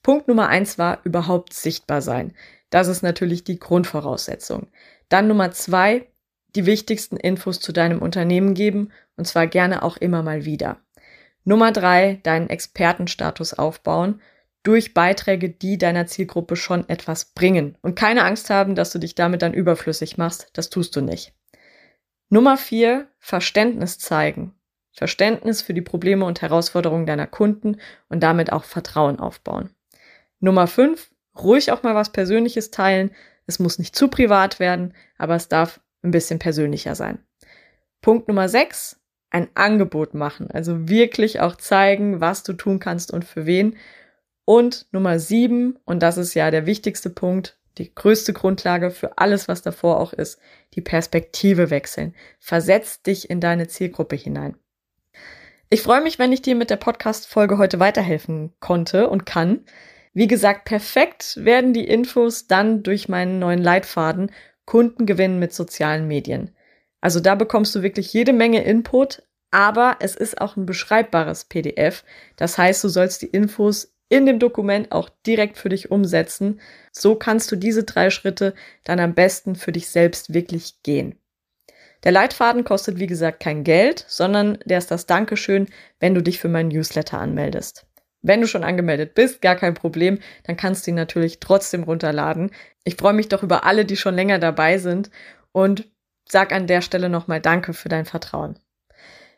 Punkt 0.02 0.28
Nummer 0.28 0.48
eins 0.48 0.78
war 0.78 1.00
überhaupt 1.04 1.52
sichtbar 1.52 2.02
sein. 2.02 2.34
Das 2.70 2.88
ist 2.88 3.02
natürlich 3.02 3.44
die 3.44 3.58
Grundvoraussetzung. 3.58 4.68
Dann 5.08 5.28
Nummer 5.28 5.52
zwei, 5.52 6.08
die 6.54 6.66
wichtigsten 6.66 7.16
Infos 7.16 7.60
zu 7.60 7.72
deinem 7.72 8.02
Unternehmen 8.02 8.54
geben 8.54 8.90
und 9.16 9.26
zwar 9.26 9.46
gerne 9.46 9.82
auch 9.82 9.96
immer 9.96 10.22
mal 10.22 10.44
wieder. 10.44 10.78
Nummer 11.44 11.72
drei, 11.72 12.20
deinen 12.22 12.50
Expertenstatus 12.50 13.54
aufbauen 13.54 14.20
durch 14.62 14.94
Beiträge, 14.94 15.50
die 15.50 15.76
deiner 15.76 16.06
Zielgruppe 16.06 16.56
schon 16.56 16.88
etwas 16.88 17.26
bringen. 17.26 17.76
Und 17.82 17.96
keine 17.96 18.24
Angst 18.24 18.48
haben, 18.48 18.74
dass 18.74 18.92
du 18.92 18.98
dich 18.98 19.14
damit 19.14 19.42
dann 19.42 19.54
überflüssig 19.54 20.18
machst. 20.18 20.50
Das 20.52 20.70
tust 20.70 20.94
du 20.94 21.00
nicht. 21.00 21.34
Nummer 22.28 22.56
vier, 22.56 23.08
Verständnis 23.18 23.98
zeigen. 23.98 24.54
Verständnis 24.92 25.62
für 25.62 25.74
die 25.74 25.82
Probleme 25.82 26.24
und 26.24 26.42
Herausforderungen 26.42 27.06
deiner 27.06 27.26
Kunden 27.26 27.78
und 28.08 28.22
damit 28.22 28.52
auch 28.52 28.64
Vertrauen 28.64 29.18
aufbauen. 29.18 29.70
Nummer 30.42 30.66
fünf, 30.66 31.10
ruhig 31.40 31.70
auch 31.70 31.82
mal 31.82 31.94
was 31.94 32.10
Persönliches 32.10 32.70
teilen. 32.70 33.12
Es 33.46 33.58
muss 33.58 33.78
nicht 33.78 33.94
zu 33.96 34.08
privat 34.08 34.58
werden, 34.58 34.92
aber 35.16 35.36
es 35.36 35.48
darf 35.48 35.80
ein 36.02 36.10
bisschen 36.10 36.38
persönlicher 36.38 36.94
sein. 36.94 37.20
Punkt 38.00 38.26
Nummer 38.26 38.48
sechs, 38.48 39.00
ein 39.30 39.48
Angebot 39.54 40.14
machen. 40.14 40.50
Also 40.50 40.88
wirklich 40.88 41.40
auch 41.40 41.56
zeigen, 41.56 42.20
was 42.20 42.42
du 42.42 42.52
tun 42.54 42.80
kannst 42.80 43.12
und 43.12 43.24
für 43.24 43.46
wen. 43.46 43.76
Und 44.44 44.86
Nummer 44.90 45.20
sieben, 45.20 45.78
und 45.84 46.02
das 46.02 46.18
ist 46.18 46.34
ja 46.34 46.50
der 46.50 46.66
wichtigste 46.66 47.08
Punkt, 47.08 47.56
die 47.78 47.94
größte 47.94 48.32
Grundlage 48.32 48.90
für 48.90 49.18
alles, 49.18 49.46
was 49.46 49.62
davor 49.62 50.00
auch 50.00 50.12
ist, 50.12 50.40
die 50.74 50.80
Perspektive 50.80 51.70
wechseln. 51.70 52.14
Versetz 52.40 53.02
dich 53.02 53.30
in 53.30 53.40
deine 53.40 53.68
Zielgruppe 53.68 54.16
hinein. 54.16 54.56
Ich 55.70 55.82
freue 55.82 56.02
mich, 56.02 56.18
wenn 56.18 56.32
ich 56.32 56.42
dir 56.42 56.56
mit 56.56 56.68
der 56.68 56.76
Podcast-Folge 56.76 57.56
heute 57.58 57.78
weiterhelfen 57.78 58.52
konnte 58.60 59.08
und 59.08 59.24
kann. 59.24 59.64
Wie 60.14 60.26
gesagt, 60.26 60.66
perfekt 60.66 61.36
werden 61.42 61.72
die 61.72 61.86
Infos 61.86 62.46
dann 62.46 62.82
durch 62.82 63.08
meinen 63.08 63.38
neuen 63.38 63.62
Leitfaden 63.62 64.30
Kunden 64.66 65.06
gewinnen 65.06 65.38
mit 65.38 65.54
sozialen 65.54 66.06
Medien. 66.06 66.54
Also 67.00 67.18
da 67.18 67.34
bekommst 67.34 67.74
du 67.74 67.82
wirklich 67.82 68.12
jede 68.12 68.32
Menge 68.32 68.62
Input, 68.62 69.22
aber 69.50 69.96
es 70.00 70.14
ist 70.14 70.40
auch 70.40 70.56
ein 70.56 70.66
beschreibbares 70.66 71.46
PDF. 71.46 72.04
Das 72.36 72.58
heißt, 72.58 72.84
du 72.84 72.88
sollst 72.88 73.22
die 73.22 73.26
Infos 73.26 73.94
in 74.08 74.26
dem 74.26 74.38
Dokument 74.38 74.92
auch 74.92 75.08
direkt 75.26 75.56
für 75.56 75.70
dich 75.70 75.90
umsetzen. 75.90 76.60
So 76.92 77.14
kannst 77.14 77.50
du 77.50 77.56
diese 77.56 77.84
drei 77.84 78.10
Schritte 78.10 78.54
dann 78.84 79.00
am 79.00 79.14
besten 79.14 79.56
für 79.56 79.72
dich 79.72 79.88
selbst 79.88 80.34
wirklich 80.34 80.82
gehen. 80.82 81.18
Der 82.04 82.12
Leitfaden 82.12 82.64
kostet, 82.64 82.98
wie 82.98 83.06
gesagt, 83.06 83.40
kein 83.40 83.64
Geld, 83.64 84.04
sondern 84.08 84.58
der 84.64 84.78
ist 84.78 84.90
das 84.90 85.06
Dankeschön, 85.06 85.68
wenn 86.00 86.14
du 86.14 86.22
dich 86.22 86.38
für 86.38 86.48
meinen 86.48 86.68
Newsletter 86.68 87.18
anmeldest. 87.18 87.86
Wenn 88.22 88.40
du 88.40 88.46
schon 88.46 88.64
angemeldet 88.64 89.14
bist, 89.14 89.42
gar 89.42 89.56
kein 89.56 89.74
Problem, 89.74 90.18
dann 90.44 90.56
kannst 90.56 90.86
du 90.86 90.92
ihn 90.92 90.96
natürlich 90.96 91.40
trotzdem 91.40 91.82
runterladen. 91.82 92.52
Ich 92.84 92.96
freue 92.96 93.12
mich 93.12 93.28
doch 93.28 93.42
über 93.42 93.64
alle, 93.64 93.84
die 93.84 93.96
schon 93.96 94.14
länger 94.14 94.38
dabei 94.38 94.78
sind 94.78 95.10
und 95.50 95.88
sag 96.28 96.52
an 96.52 96.66
der 96.66 96.80
Stelle 96.80 97.08
nochmal 97.08 97.40
Danke 97.40 97.74
für 97.74 97.88
dein 97.88 98.04
Vertrauen. 98.04 98.58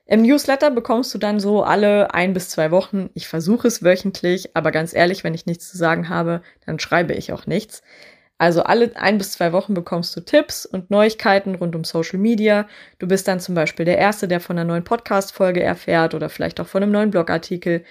Im 0.06 0.20
Newsletter 0.20 0.70
bekommst 0.70 1.14
du 1.14 1.18
dann 1.18 1.40
so 1.40 1.62
alle 1.62 2.12
ein 2.12 2.34
bis 2.34 2.50
zwei 2.50 2.70
Wochen, 2.70 3.08
ich 3.14 3.26
versuche 3.26 3.66
es 3.66 3.82
wöchentlich, 3.82 4.54
aber 4.54 4.70
ganz 4.70 4.92
ehrlich, 4.92 5.24
wenn 5.24 5.32
ich 5.32 5.46
nichts 5.46 5.70
zu 5.70 5.78
sagen 5.78 6.10
habe, 6.10 6.42
dann 6.66 6.78
schreibe 6.78 7.14
ich 7.14 7.32
auch 7.32 7.46
nichts. 7.46 7.82
Also 8.36 8.64
alle 8.64 8.94
ein 8.96 9.16
bis 9.16 9.32
zwei 9.32 9.52
Wochen 9.52 9.72
bekommst 9.72 10.14
du 10.14 10.20
Tipps 10.20 10.66
und 10.66 10.90
Neuigkeiten 10.90 11.54
rund 11.54 11.74
um 11.74 11.84
Social 11.84 12.18
Media. 12.18 12.68
Du 12.98 13.06
bist 13.06 13.28
dann 13.28 13.40
zum 13.40 13.54
Beispiel 13.54 13.86
der 13.86 13.96
Erste, 13.96 14.28
der 14.28 14.40
von 14.40 14.58
einer 14.58 14.68
neuen 14.68 14.84
Podcast-Folge 14.84 15.62
erfährt 15.62 16.14
oder 16.14 16.28
vielleicht 16.28 16.60
auch 16.60 16.66
von 16.66 16.82
einem 16.82 16.92
neuen 16.92 17.10
Blogartikel. 17.10 17.84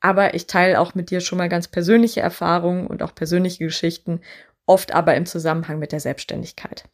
Aber 0.00 0.34
ich 0.34 0.46
teile 0.46 0.80
auch 0.80 0.94
mit 0.94 1.10
dir 1.10 1.20
schon 1.20 1.38
mal 1.38 1.48
ganz 1.48 1.68
persönliche 1.68 2.20
Erfahrungen 2.20 2.86
und 2.86 3.02
auch 3.02 3.14
persönliche 3.14 3.64
Geschichten, 3.64 4.20
oft 4.66 4.94
aber 4.94 5.14
im 5.16 5.26
Zusammenhang 5.26 5.78
mit 5.78 5.92
der 5.92 6.00
Selbstständigkeit. 6.00 6.84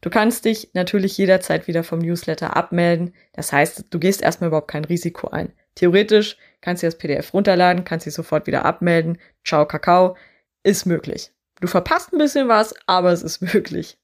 Du 0.00 0.10
kannst 0.10 0.44
dich 0.44 0.70
natürlich 0.74 1.16
jederzeit 1.18 1.66
wieder 1.66 1.82
vom 1.82 1.98
Newsletter 1.98 2.56
abmelden. 2.56 3.14
Das 3.32 3.52
heißt, 3.52 3.86
du 3.90 3.98
gehst 3.98 4.22
erstmal 4.22 4.48
überhaupt 4.48 4.70
kein 4.70 4.84
Risiko 4.84 5.28
ein. 5.28 5.52
Theoretisch 5.74 6.36
kannst 6.60 6.82
du 6.82 6.86
das 6.86 6.98
PDF 6.98 7.32
runterladen, 7.32 7.84
kannst 7.84 8.06
dich 8.06 8.14
sofort 8.14 8.46
wieder 8.46 8.64
abmelden. 8.64 9.18
Ciao, 9.44 9.66
Kakao. 9.66 10.16
Ist 10.62 10.86
möglich. 10.86 11.32
Du 11.60 11.68
verpasst 11.68 12.12
ein 12.12 12.18
bisschen 12.18 12.48
was, 12.48 12.74
aber 12.86 13.12
es 13.12 13.22
ist 13.22 13.40
möglich. 13.54 13.98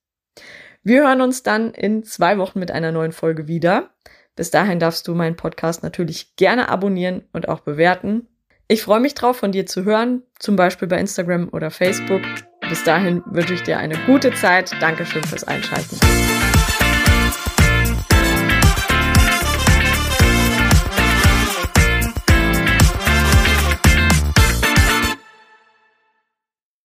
Wir 0.83 1.03
hören 1.03 1.21
uns 1.21 1.43
dann 1.43 1.75
in 1.75 2.03
zwei 2.03 2.39
Wochen 2.39 2.59
mit 2.59 2.71
einer 2.71 2.91
neuen 2.91 3.13
Folge 3.13 3.47
wieder. 3.47 3.91
Bis 4.35 4.51
dahin 4.51 4.79
darfst 4.79 5.07
du 5.07 5.15
meinen 5.15 5.37
Podcast 5.37 5.83
natürlich 5.83 6.37
gerne 6.37 6.69
abonnieren 6.69 7.29
und 7.33 7.49
auch 7.49 7.61
bewerten. 7.61 8.27
Ich 8.69 8.83
freue 8.83 9.01
mich 9.01 9.15
drauf, 9.15 9.37
von 9.37 9.53
dir 9.53 9.67
zu 9.67 9.85
hören, 9.85 10.23
zum 10.39 10.57
Beispiel 10.57 10.89
bei 10.89 10.99
Instagram 10.99 11.49
oder 11.53 11.71
Facebook. 11.71 12.23
Bis 12.69 12.85
dahin 12.85 13.23
wünsche 13.27 13.55
ich 13.55 13.63
dir 13.63 13.79
eine 13.79 13.97
gute 14.07 14.33
Zeit. 14.33 14.73
Dankeschön 14.81 15.23
fürs 15.25 15.45
Einschalten. 15.45 15.99